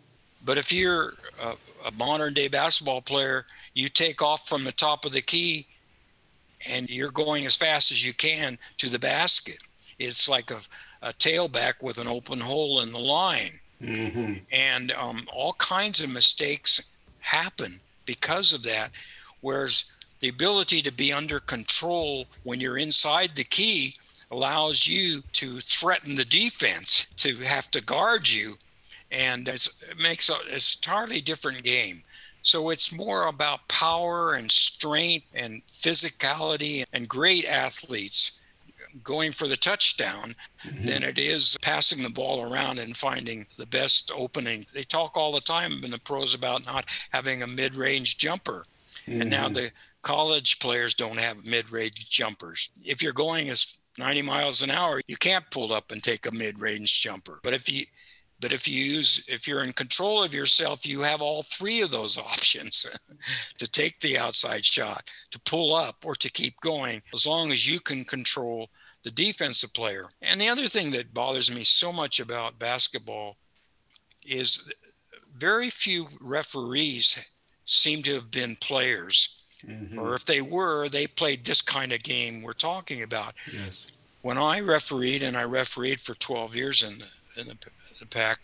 [0.45, 1.13] But if you're
[1.43, 1.55] a,
[1.87, 5.67] a modern day basketball player, you take off from the top of the key
[6.69, 9.59] and you're going as fast as you can to the basket.
[9.99, 10.59] It's like a,
[11.01, 13.59] a tailback with an open hole in the line.
[13.81, 14.33] Mm-hmm.
[14.51, 16.81] And um, all kinds of mistakes
[17.19, 18.89] happen because of that.
[19.41, 23.95] Whereas the ability to be under control when you're inside the key
[24.31, 28.55] allows you to threaten the defense to have to guard you
[29.11, 29.67] and it
[30.01, 32.01] makes a, it's a entirely different game
[32.41, 38.39] so it's more about power and strength and physicality and great athletes
[39.03, 40.85] going for the touchdown mm-hmm.
[40.85, 44.65] than it is passing the ball around and finding the best opening.
[44.73, 48.65] They talk all the time in the pros about not having a mid-range jumper.
[49.05, 49.21] Mm-hmm.
[49.21, 49.53] And now mm-hmm.
[49.53, 49.71] the
[50.07, 52.71] college players don't have mid-range jumpers.
[52.85, 56.33] If you're going as 90 miles an hour, you can't pull up and take a
[56.33, 57.41] mid-range jumper.
[57.43, 57.83] But if you
[58.39, 61.91] but if you use if you're in control of yourself, you have all three of
[61.91, 62.85] those options
[63.57, 67.69] to take the outside shot, to pull up or to keep going, as long as
[67.69, 68.69] you can control
[69.03, 70.05] the defensive player.
[70.21, 73.35] And the other thing that bothers me so much about basketball
[74.23, 74.71] is
[75.35, 77.29] very few referees
[77.65, 79.99] seem to have been players Mm-hmm.
[79.99, 83.33] Or if they were, they played this kind of game we're talking about.
[83.51, 83.87] Yes.
[84.21, 87.57] When I refereed, and I refereed for 12 years in the, in the,
[87.99, 88.39] the Pac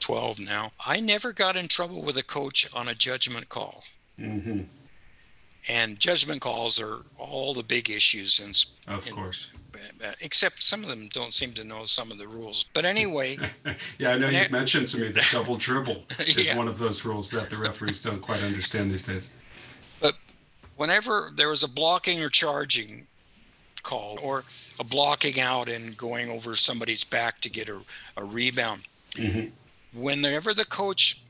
[0.00, 3.82] 12 now, I never got in trouble with a coach on a judgment call.
[4.18, 4.62] Mm-hmm.
[5.68, 8.38] And judgment calls are all the big issues.
[8.38, 9.50] In, of in, course.
[10.20, 12.66] Except some of them don't seem to know some of the rules.
[12.74, 13.38] But anyway.
[13.98, 16.56] yeah, I know you mentioned to me that double dribble is yeah.
[16.56, 19.30] one of those rules that the referees don't quite understand these days
[20.76, 23.06] whenever there was a blocking or charging
[23.82, 24.44] call or
[24.80, 27.80] a blocking out and going over somebody's back to get a,
[28.16, 29.48] a rebound, mm-hmm.
[30.00, 31.20] whenever the coach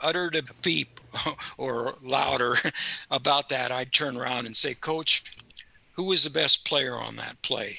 [0.00, 1.00] uttered a beep
[1.58, 2.56] or louder
[3.10, 5.24] about that, I'd turn around and say, Coach,
[5.92, 7.76] who was the best player on that play?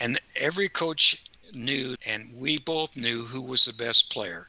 [0.00, 1.24] And every coach
[1.54, 4.48] knew, and we both knew who was the best player.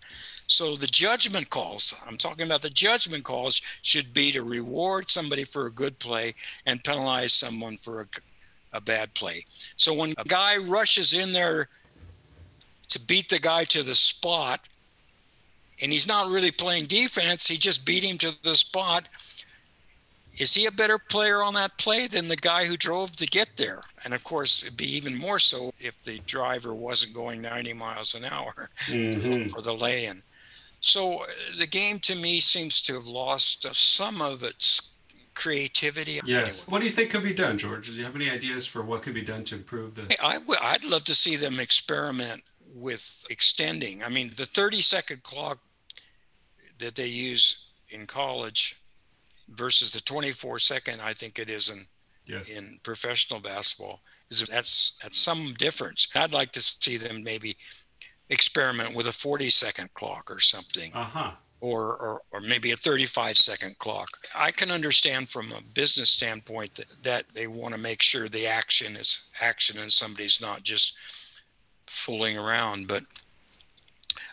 [0.53, 5.45] So the judgment calls, I'm talking about the judgment calls, should be to reward somebody
[5.45, 6.35] for a good play
[6.67, 9.45] and penalize someone for a, a bad play.
[9.77, 11.69] So when a guy rushes in there
[12.89, 14.59] to beat the guy to the spot,
[15.81, 19.09] and he's not really playing defense, he just beat him to the spot.
[20.37, 23.57] Is he a better player on that play than the guy who drove to get
[23.57, 23.81] there?
[24.05, 28.13] And of course, it'd be even more so if the driver wasn't going 90 miles
[28.13, 28.53] an hour
[28.85, 29.49] mm-hmm.
[29.49, 30.21] for, the lay in.
[30.83, 31.25] So uh,
[31.57, 34.81] the game to me seems to have lost uh, some of its
[35.33, 36.19] creativity.
[36.25, 36.27] Yes.
[36.27, 36.51] Anyway.
[36.67, 37.87] What do you think could be done, George?
[37.87, 40.13] Do you have any ideas for what could be done to improve the?
[40.21, 42.43] I w- I'd love to see them experiment
[42.75, 44.03] with extending.
[44.03, 45.59] I mean, the 30 second clock
[46.79, 48.75] that they use in college
[49.47, 51.85] versus the 24 second, I think it is in
[52.25, 52.49] yes.
[52.49, 54.01] in professional basketball.
[54.29, 56.09] Is that's that's some difference.
[56.13, 57.55] I'd like to see them maybe
[58.29, 60.91] experiment with a 40 second clock or something.
[60.93, 61.31] Uh-huh.
[61.61, 64.09] Or, or, or maybe a 35 second clock.
[64.35, 68.47] I can understand from a business standpoint that, that they want to make sure the
[68.47, 70.97] action is action and somebody's not just
[71.87, 72.89] fooling around.
[72.89, 73.03] But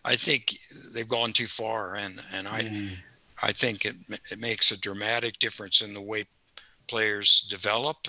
[0.05, 0.53] I think
[0.93, 2.97] they've gone too far, and, and I mm.
[3.43, 3.97] I think it
[4.31, 6.25] it makes a dramatic difference in the way
[6.89, 8.09] players develop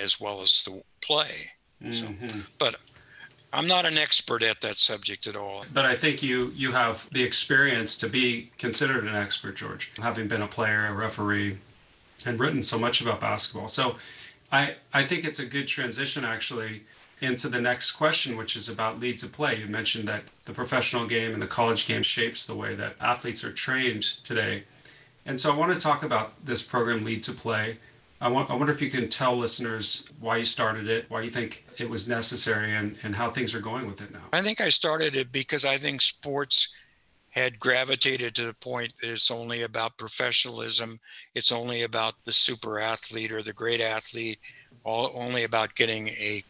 [0.00, 1.50] as well as the play.
[1.82, 1.92] Mm-hmm.
[2.28, 2.76] So, but
[3.52, 5.64] I'm not an expert at that subject at all.
[5.72, 10.28] But I think you you have the experience to be considered an expert, George, having
[10.28, 11.56] been a player, a referee,
[12.26, 13.68] and written so much about basketball.
[13.68, 13.96] So
[14.52, 16.82] I I think it's a good transition actually
[17.20, 19.58] into the next question, which is about lead to play.
[19.58, 23.42] You mentioned that the professional game and the college game shapes the way that athletes
[23.42, 24.64] are trained today.
[25.26, 27.78] And so I want to talk about this program, Lead to Play.
[28.20, 31.30] I, want, I wonder if you can tell listeners why you started it, why you
[31.30, 34.24] think it was necessary, and, and how things are going with it now.
[34.32, 36.74] I think I started it because I think sports
[37.30, 40.98] had gravitated to the point that it's only about professionalism.
[41.34, 44.38] It's only about the super athlete or the great athlete,
[44.82, 46.42] all, only about getting a,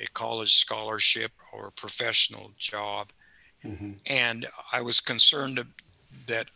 [0.00, 3.10] a college scholarship or a professional job.
[3.62, 3.92] Mm-hmm.
[4.08, 5.62] And I was concerned
[6.26, 6.46] that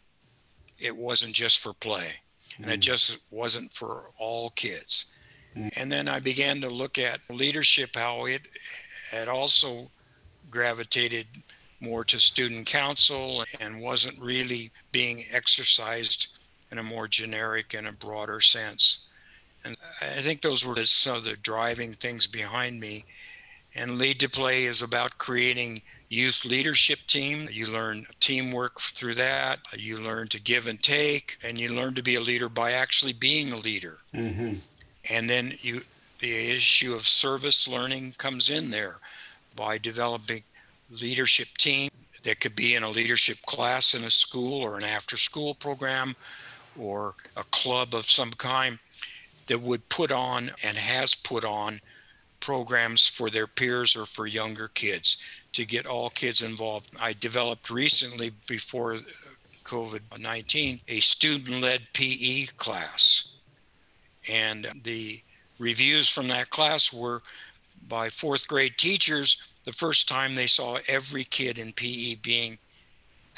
[0.78, 2.12] it wasn't just for play
[2.58, 5.14] and it just wasn't for all kids.
[5.78, 8.42] And then I began to look at leadership, how it
[9.10, 9.90] had also
[10.50, 11.26] gravitated
[11.80, 16.38] more to student council and wasn't really being exercised
[16.70, 19.08] in a more generic and a broader sense.
[19.64, 23.04] And I think those were some of the driving things behind me.
[23.74, 25.82] And Lead to Play is about creating
[26.12, 27.48] youth leadership team.
[27.50, 29.60] You learn teamwork through that.
[29.74, 33.14] You learn to give and take, and you learn to be a leader by actually
[33.14, 33.96] being a leader.
[34.14, 34.54] Mm-hmm.
[35.10, 35.80] And then you,
[36.18, 38.98] the issue of service learning comes in there
[39.56, 40.42] by developing
[40.90, 41.88] leadership team
[42.24, 46.14] that could be in a leadership class in a school or an after school program
[46.78, 48.78] or a club of some kind
[49.46, 51.80] that would put on and has put on
[52.38, 56.90] programs for their peers or for younger kids to get all kids involved.
[57.00, 58.96] I developed recently, before
[59.64, 63.36] COVID 19, a student led PE class.
[64.30, 65.20] And the
[65.58, 67.20] reviews from that class were
[67.88, 72.58] by fourth grade teachers the first time they saw every kid in PE being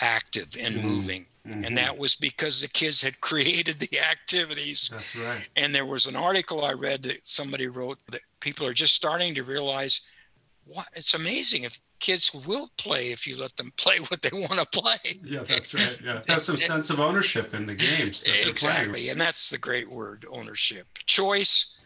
[0.01, 0.87] active and mm-hmm.
[0.87, 1.27] moving.
[1.47, 1.65] Mm-hmm.
[1.65, 4.91] And that was because the kids had created the activities.
[4.93, 5.49] That's right.
[5.57, 9.35] And there was an article I read that somebody wrote that people are just starting
[9.35, 10.11] to realize
[10.67, 14.61] what it's amazing if kids will play if you let them play what they want
[14.61, 15.21] to play.
[15.25, 15.99] Yeah, that's right.
[16.05, 18.23] Yeah, have some sense of ownership in the games.
[18.47, 19.11] exactly, playing.
[19.11, 21.79] and that's the great word: ownership, choice,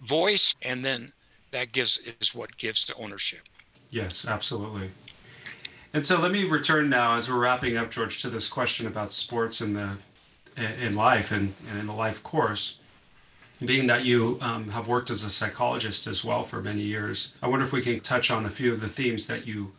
[0.00, 1.12] voice, and then
[1.50, 3.42] that gives is what gives to ownership.
[3.90, 4.90] Yes, absolutely.
[5.92, 9.12] And so let me return now, as we're wrapping up, George, to this question about
[9.12, 9.90] sports in the
[10.56, 12.78] in life and, and in the life course
[13.64, 17.48] being that you um, have worked as a psychologist as well for many years, I
[17.48, 19.72] wonder if we can touch on a few of the themes that you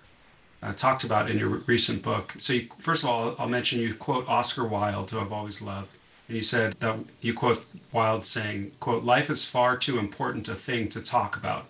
[0.64, 2.34] uh, talked about in your recent book.
[2.40, 5.94] So, you, first of all, I'll mention you quote Oscar Wilde, who I've always loved.
[6.28, 10.56] And you said that you quote Wilde saying, quote, life is far too important a
[10.56, 11.68] thing to talk about.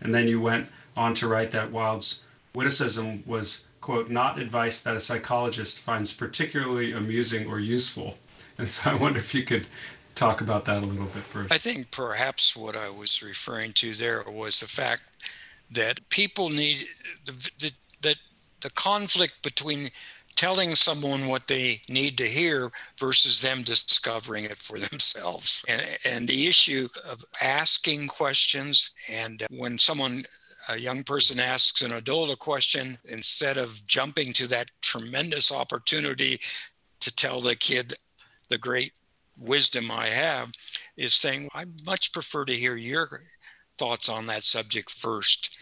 [0.00, 2.22] And then you went on to write that Wilde's
[2.54, 8.16] witticism was, quote, not advice that a psychologist finds particularly amusing or useful.
[8.58, 9.66] And so I wonder if you could
[10.16, 11.52] talk about that a little bit first.
[11.52, 15.04] I think perhaps what I was referring to there was the fact
[15.70, 16.86] that people need
[17.24, 18.14] the, the, the,
[18.62, 19.90] the conflict between
[20.36, 25.62] telling someone what they need to hear versus them discovering it for themselves.
[25.68, 30.24] And, and the issue of asking questions, and when someone,
[30.68, 36.38] a young person asks an adult a question, instead of jumping to that tremendous opportunity
[37.00, 37.94] to tell the kid
[38.48, 38.92] the great
[39.38, 40.52] wisdom I have
[40.96, 43.08] is saying, I much prefer to hear your
[43.78, 45.58] thoughts on that subject first.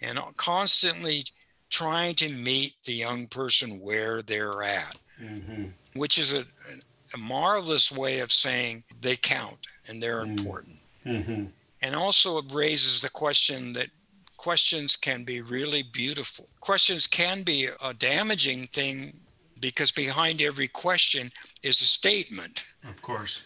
[0.00, 1.24] And constantly
[1.70, 5.64] trying to meet the young person where they're at, mm-hmm.
[5.94, 10.32] which is a, a, marvelous way of saying they count and they're mm-hmm.
[10.32, 10.76] important.
[11.04, 11.44] Mm-hmm.
[11.82, 13.88] And also, it raises the question that
[14.36, 16.46] questions can be really beautiful.
[16.60, 19.18] Questions can be a damaging thing
[19.60, 21.30] because behind every question
[21.62, 22.64] is a statement.
[22.88, 23.42] Of course.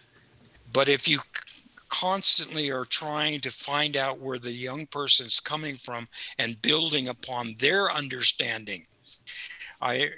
[0.72, 1.18] But if you
[1.90, 6.08] constantly are trying to find out where the young person's coming from
[6.38, 8.84] and building upon their understanding.
[9.82, 10.08] I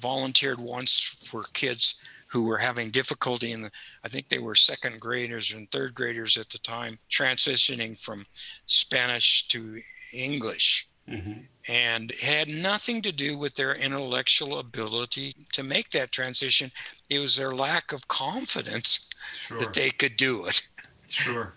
[0.00, 3.70] volunteered once for kids who were having difficulty in the,
[4.04, 8.24] I think they were second graders and third graders at the time, transitioning from
[8.66, 9.80] Spanish to
[10.12, 10.88] English.
[11.08, 11.32] Mm-hmm.
[11.70, 16.70] And had nothing to do with their intellectual ability to make that transition.
[17.10, 19.58] It was their lack of confidence sure.
[19.58, 20.62] that they could do it.
[21.08, 21.52] Sure.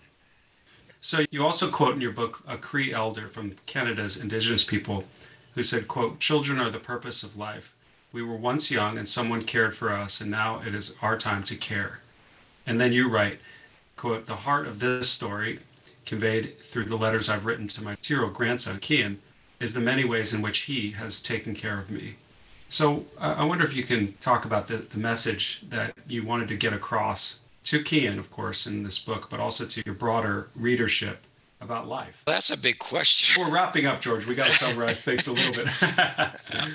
[1.00, 5.04] So you also quote in your book a Cree elder from Canada's Indigenous people
[5.54, 7.74] who said, quote, children are the purpose of life.
[8.12, 11.42] We were once young and someone cared for us, and now it is our time
[11.44, 12.00] to care.
[12.66, 13.40] And then you write,
[13.96, 15.60] quote, the heart of this story,
[16.06, 19.16] conveyed through the letters I've written to my two year old grandson, Kian,
[19.62, 22.16] is the many ways in which he has taken care of me.
[22.68, 26.48] So uh, I wonder if you can talk about the, the message that you wanted
[26.48, 30.48] to get across to Kian, of course, in this book, but also to your broader
[30.56, 31.24] readership
[31.60, 32.24] about life.
[32.26, 33.40] That's a big question.
[33.40, 34.26] We're wrapping up, George.
[34.26, 36.74] We got to summarize things a little bit.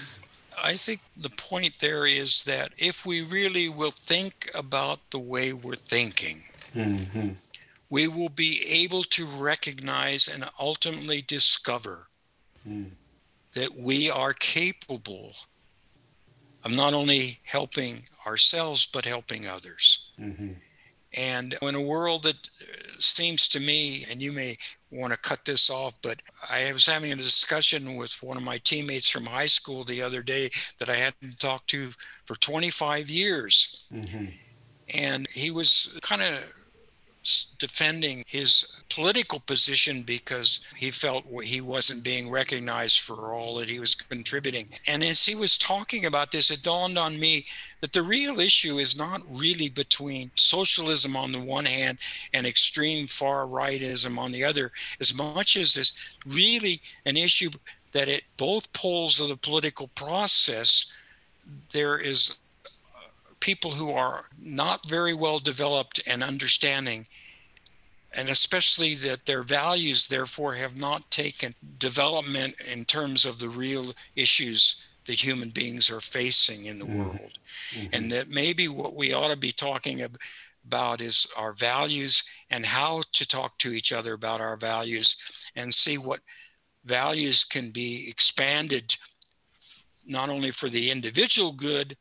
[0.63, 5.51] I think the point there is that if we really will think about the way
[5.51, 6.37] we're thinking,
[6.73, 7.29] mm-hmm.
[7.89, 12.06] we will be able to recognize and ultimately discover
[12.67, 12.89] mm.
[13.53, 15.31] that we are capable
[16.63, 20.11] of not only helping ourselves, but helping others.
[20.19, 20.53] Mm-hmm.
[21.17, 22.65] And in a world that uh,
[22.99, 24.57] seems to me, and you may
[24.91, 28.57] want to cut this off, but I was having a discussion with one of my
[28.57, 30.49] teammates from high school the other day
[30.79, 31.91] that I hadn't talked to
[32.25, 33.87] for 25 years.
[33.93, 34.25] Mm-hmm.
[34.97, 36.43] And he was kind of
[37.59, 43.79] defending his political position because he felt he wasn't being recognized for all that he
[43.79, 44.67] was contributing.
[44.87, 47.45] And as he was talking about this, it dawned on me
[47.81, 51.97] that the real issue is not really between socialism on the one hand
[52.33, 57.49] and extreme far rightism on the other, as much as it's really an issue
[57.91, 60.93] that at both poles of the political process,
[61.71, 62.35] there is
[63.47, 67.07] people who are not very well developed and understanding
[68.17, 73.85] and especially that their values therefore have not taken development in terms of the real
[74.17, 77.03] issues that human beings are facing in the mm-hmm.
[77.03, 77.39] world
[77.71, 77.87] mm-hmm.
[77.93, 80.05] and that maybe what we ought to be talking
[80.65, 85.73] about is our values and how to talk to each other about our values and
[85.73, 86.19] see what
[86.83, 88.93] values can be expanded
[90.05, 91.95] not only for the individual good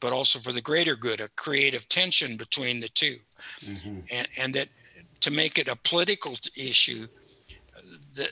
[0.00, 3.16] but also for the greater good, a creative tension between the 2
[3.60, 3.98] mm-hmm.
[4.10, 4.68] and, and that
[5.20, 7.06] to make it a political issue
[8.14, 8.30] that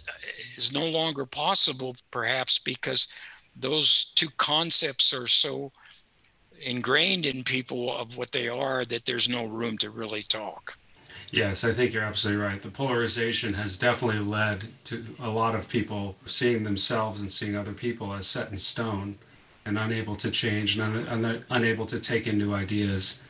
[0.56, 3.08] is no longer possible, perhaps because
[3.54, 5.70] those two concepts are so
[6.66, 10.78] ingrained in people of what they are that there's no room to really talk.
[11.30, 12.60] Yes, I think you're absolutely right.
[12.60, 17.72] The polarization has definitely led to a lot of people seeing themselves and seeing other
[17.72, 19.18] people as set in stone
[19.68, 23.20] and unable to change and un- un- unable to take in new ideas.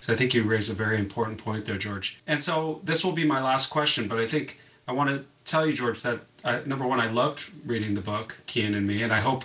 [0.00, 2.18] So I think you raised a very important point there, George.
[2.26, 5.66] And so this will be my last question, but I think I want to tell
[5.66, 9.12] you, George, that I, number one, I loved reading the book, Kian and Me, and
[9.14, 9.44] I hope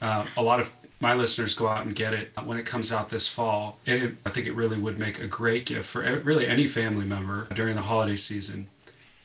[0.00, 3.10] uh, a lot of my listeners go out and get it when it comes out
[3.10, 3.78] this fall.
[3.84, 7.48] It, I think it really would make a great gift for really any family member
[7.54, 8.68] during the holiday season.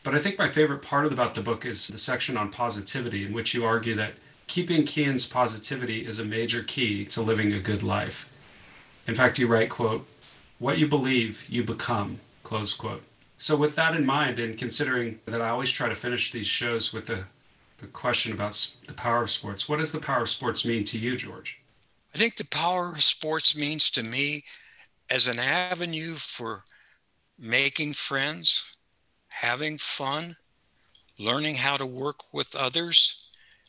[0.03, 3.33] But I think my favorite part about the book is the section on positivity, in
[3.33, 4.13] which you argue that
[4.51, 8.29] keeping Kian's positivity is a major key to living a good life.
[9.07, 10.05] In fact, you write, quote,
[10.59, 13.01] what you believe, you become, close quote.
[13.37, 16.91] So with that in mind, and considering that I always try to finish these shows
[16.91, 17.23] with the,
[17.77, 20.99] the question about the power of sports, what does the power of sports mean to
[20.99, 21.57] you, George?
[22.13, 24.43] I think the power of sports means to me
[25.09, 26.65] as an avenue for
[27.39, 28.69] making friends,
[29.29, 30.35] having fun,
[31.17, 33.20] learning how to work with others,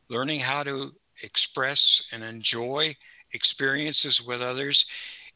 [0.08, 0.92] learning how to
[1.22, 2.94] express and enjoy
[3.32, 4.86] experiences with others.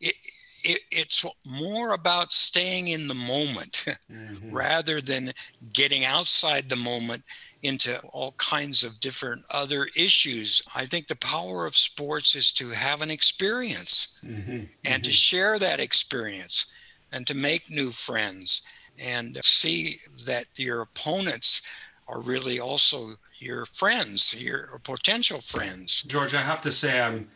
[0.00, 0.14] It,
[0.62, 4.54] it, it's more about staying in the moment mm-hmm.
[4.54, 5.30] rather than
[5.72, 7.22] getting outside the moment
[7.62, 10.62] into all kinds of different other issues.
[10.74, 14.50] I think the power of sports is to have an experience mm-hmm.
[14.50, 15.02] and mm-hmm.
[15.02, 16.72] to share that experience
[17.12, 18.66] and to make new friends
[18.98, 19.96] and see
[20.26, 21.62] that your opponents
[22.08, 26.02] are really also your friends, your potential friends.
[26.02, 27.28] George, I have to say, I'm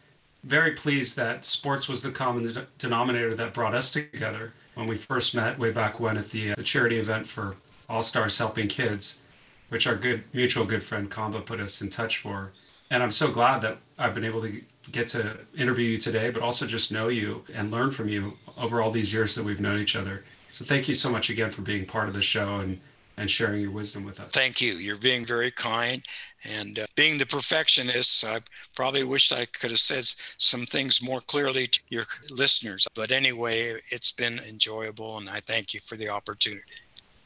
[0.45, 5.35] very pleased that sports was the common denominator that brought us together when we first
[5.35, 7.57] met way back when at the, uh, the charity event for
[7.89, 9.21] All Stars Helping Kids,
[9.69, 12.53] which our good mutual good friend Kamba put us in touch for.
[12.91, 16.43] And I'm so glad that I've been able to get to interview you today, but
[16.43, 19.79] also just know you and learn from you over all these years that we've known
[19.79, 20.25] each other.
[20.53, 22.81] So thank you so much again for being part of the show and
[23.21, 24.33] and sharing your wisdom with us.
[24.33, 24.73] Thank you.
[24.73, 26.03] You're being very kind.
[26.43, 28.39] And uh, being the perfectionist, I
[28.75, 30.05] probably wished I could have said
[30.39, 32.89] some things more clearly to your listeners.
[32.95, 36.63] But anyway, it's been enjoyable, and I thank you for the opportunity.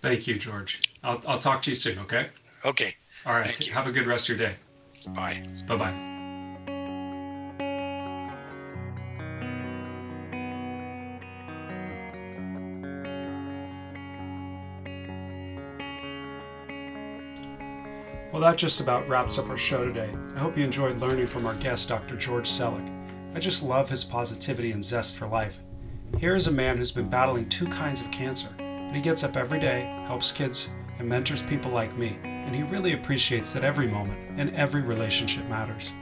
[0.03, 0.83] Thank you, George.
[1.05, 2.27] I'll, I'll talk to you soon, okay?
[2.65, 2.95] Okay.
[3.25, 3.67] All right.
[3.69, 4.57] Have a good rest of your day.
[5.15, 5.41] Bye.
[5.69, 6.14] Bye bye.
[18.35, 20.13] Well, that just about wraps up our show today.
[20.35, 22.17] I hope you enjoyed learning from our guest, Dr.
[22.17, 22.85] George Selleck.
[23.33, 25.61] I just love his positivity and zest for life.
[26.19, 29.37] Here is a man who's been battling two kinds of cancer, but he gets up
[29.37, 33.87] every day, helps kids, and mentors people like me, and he really appreciates that every
[33.87, 35.95] moment and every relationship matters.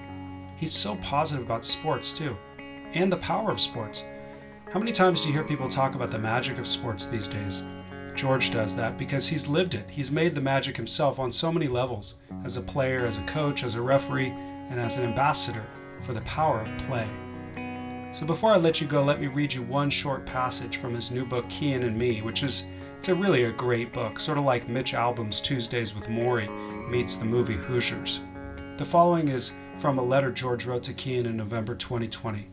[0.56, 2.34] He's so positive about sports, too,
[2.94, 4.04] and the power of sports.
[4.70, 7.62] How many times do you hear people talk about the magic of sports these days?
[8.14, 9.88] George does that because he's lived it.
[9.90, 13.64] He's made the magic himself on so many levels as a player, as a coach,
[13.64, 15.64] as a referee, and as an ambassador
[16.00, 17.08] for the power of play.
[18.12, 21.10] So before I let you go, let me read you one short passage from his
[21.10, 22.66] new book, Kian and Me, which is
[22.98, 26.48] it's a really a great book, sort of like Mitch Albom's Tuesdays with Morrie
[26.88, 28.20] meets the movie Hoosiers.
[28.76, 32.48] The following is from a letter George wrote to Kian in November 2020.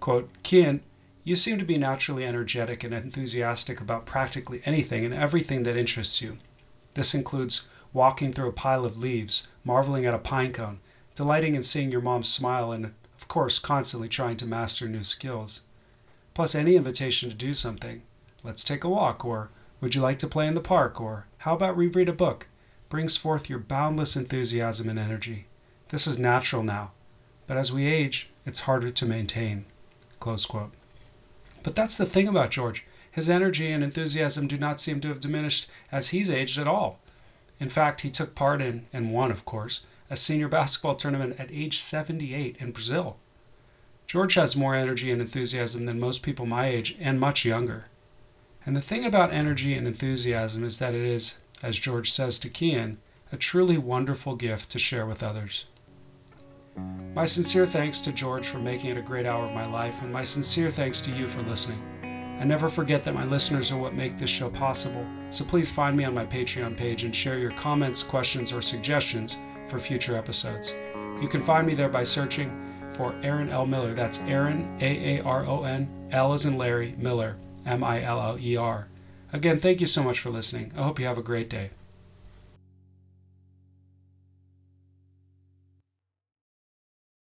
[0.00, 0.80] Quote, Kian,
[1.24, 6.20] you seem to be naturally energetic and enthusiastic about practically anything and everything that interests
[6.20, 6.38] you.
[6.94, 10.80] This includes walking through a pile of leaves, marveling at a pine cone,
[11.14, 12.86] delighting in seeing your mom smile, and,
[13.20, 15.60] of course, constantly trying to master new skills.
[16.34, 18.02] Plus, any invitation to do something.
[18.42, 19.50] Let's take a walk, or
[19.80, 22.46] would you like to play in the park, or how about reread a book?
[22.92, 25.46] brings forth your boundless enthusiasm and energy.
[25.88, 26.90] This is natural now,
[27.46, 29.64] but as we age, it's harder to maintain.
[30.20, 30.72] Close quote.
[31.62, 32.84] But that's the thing about George.
[33.10, 36.98] His energy and enthusiasm do not seem to have diminished as he's aged at all.
[37.60, 41.52] In fact, he took part in, and won, of course, a senior basketball tournament at
[41.52, 43.16] age 78 in Brazil.
[44.06, 47.86] George has more energy and enthusiasm than most people my age and much younger.
[48.66, 52.50] And the thing about energy and enthusiasm is that it is, as George says to
[52.50, 52.96] Kian,
[53.30, 55.64] a truly wonderful gift to share with others.
[56.76, 60.12] My sincere thanks to George for making it a great hour of my life, and
[60.12, 61.82] my sincere thanks to you for listening.
[62.40, 65.96] I never forget that my listeners are what make this show possible, so please find
[65.96, 69.36] me on my Patreon page and share your comments, questions, or suggestions
[69.68, 70.74] for future episodes.
[71.20, 72.50] You can find me there by searching
[72.90, 73.66] for Aaron L.
[73.66, 73.94] Miller.
[73.94, 78.20] That's Aaron, A A R O N, L as in Larry, Miller, M I L
[78.20, 78.88] L E R.
[79.32, 80.72] Again, thank you so much for listening.
[80.76, 81.70] I hope you have a great day.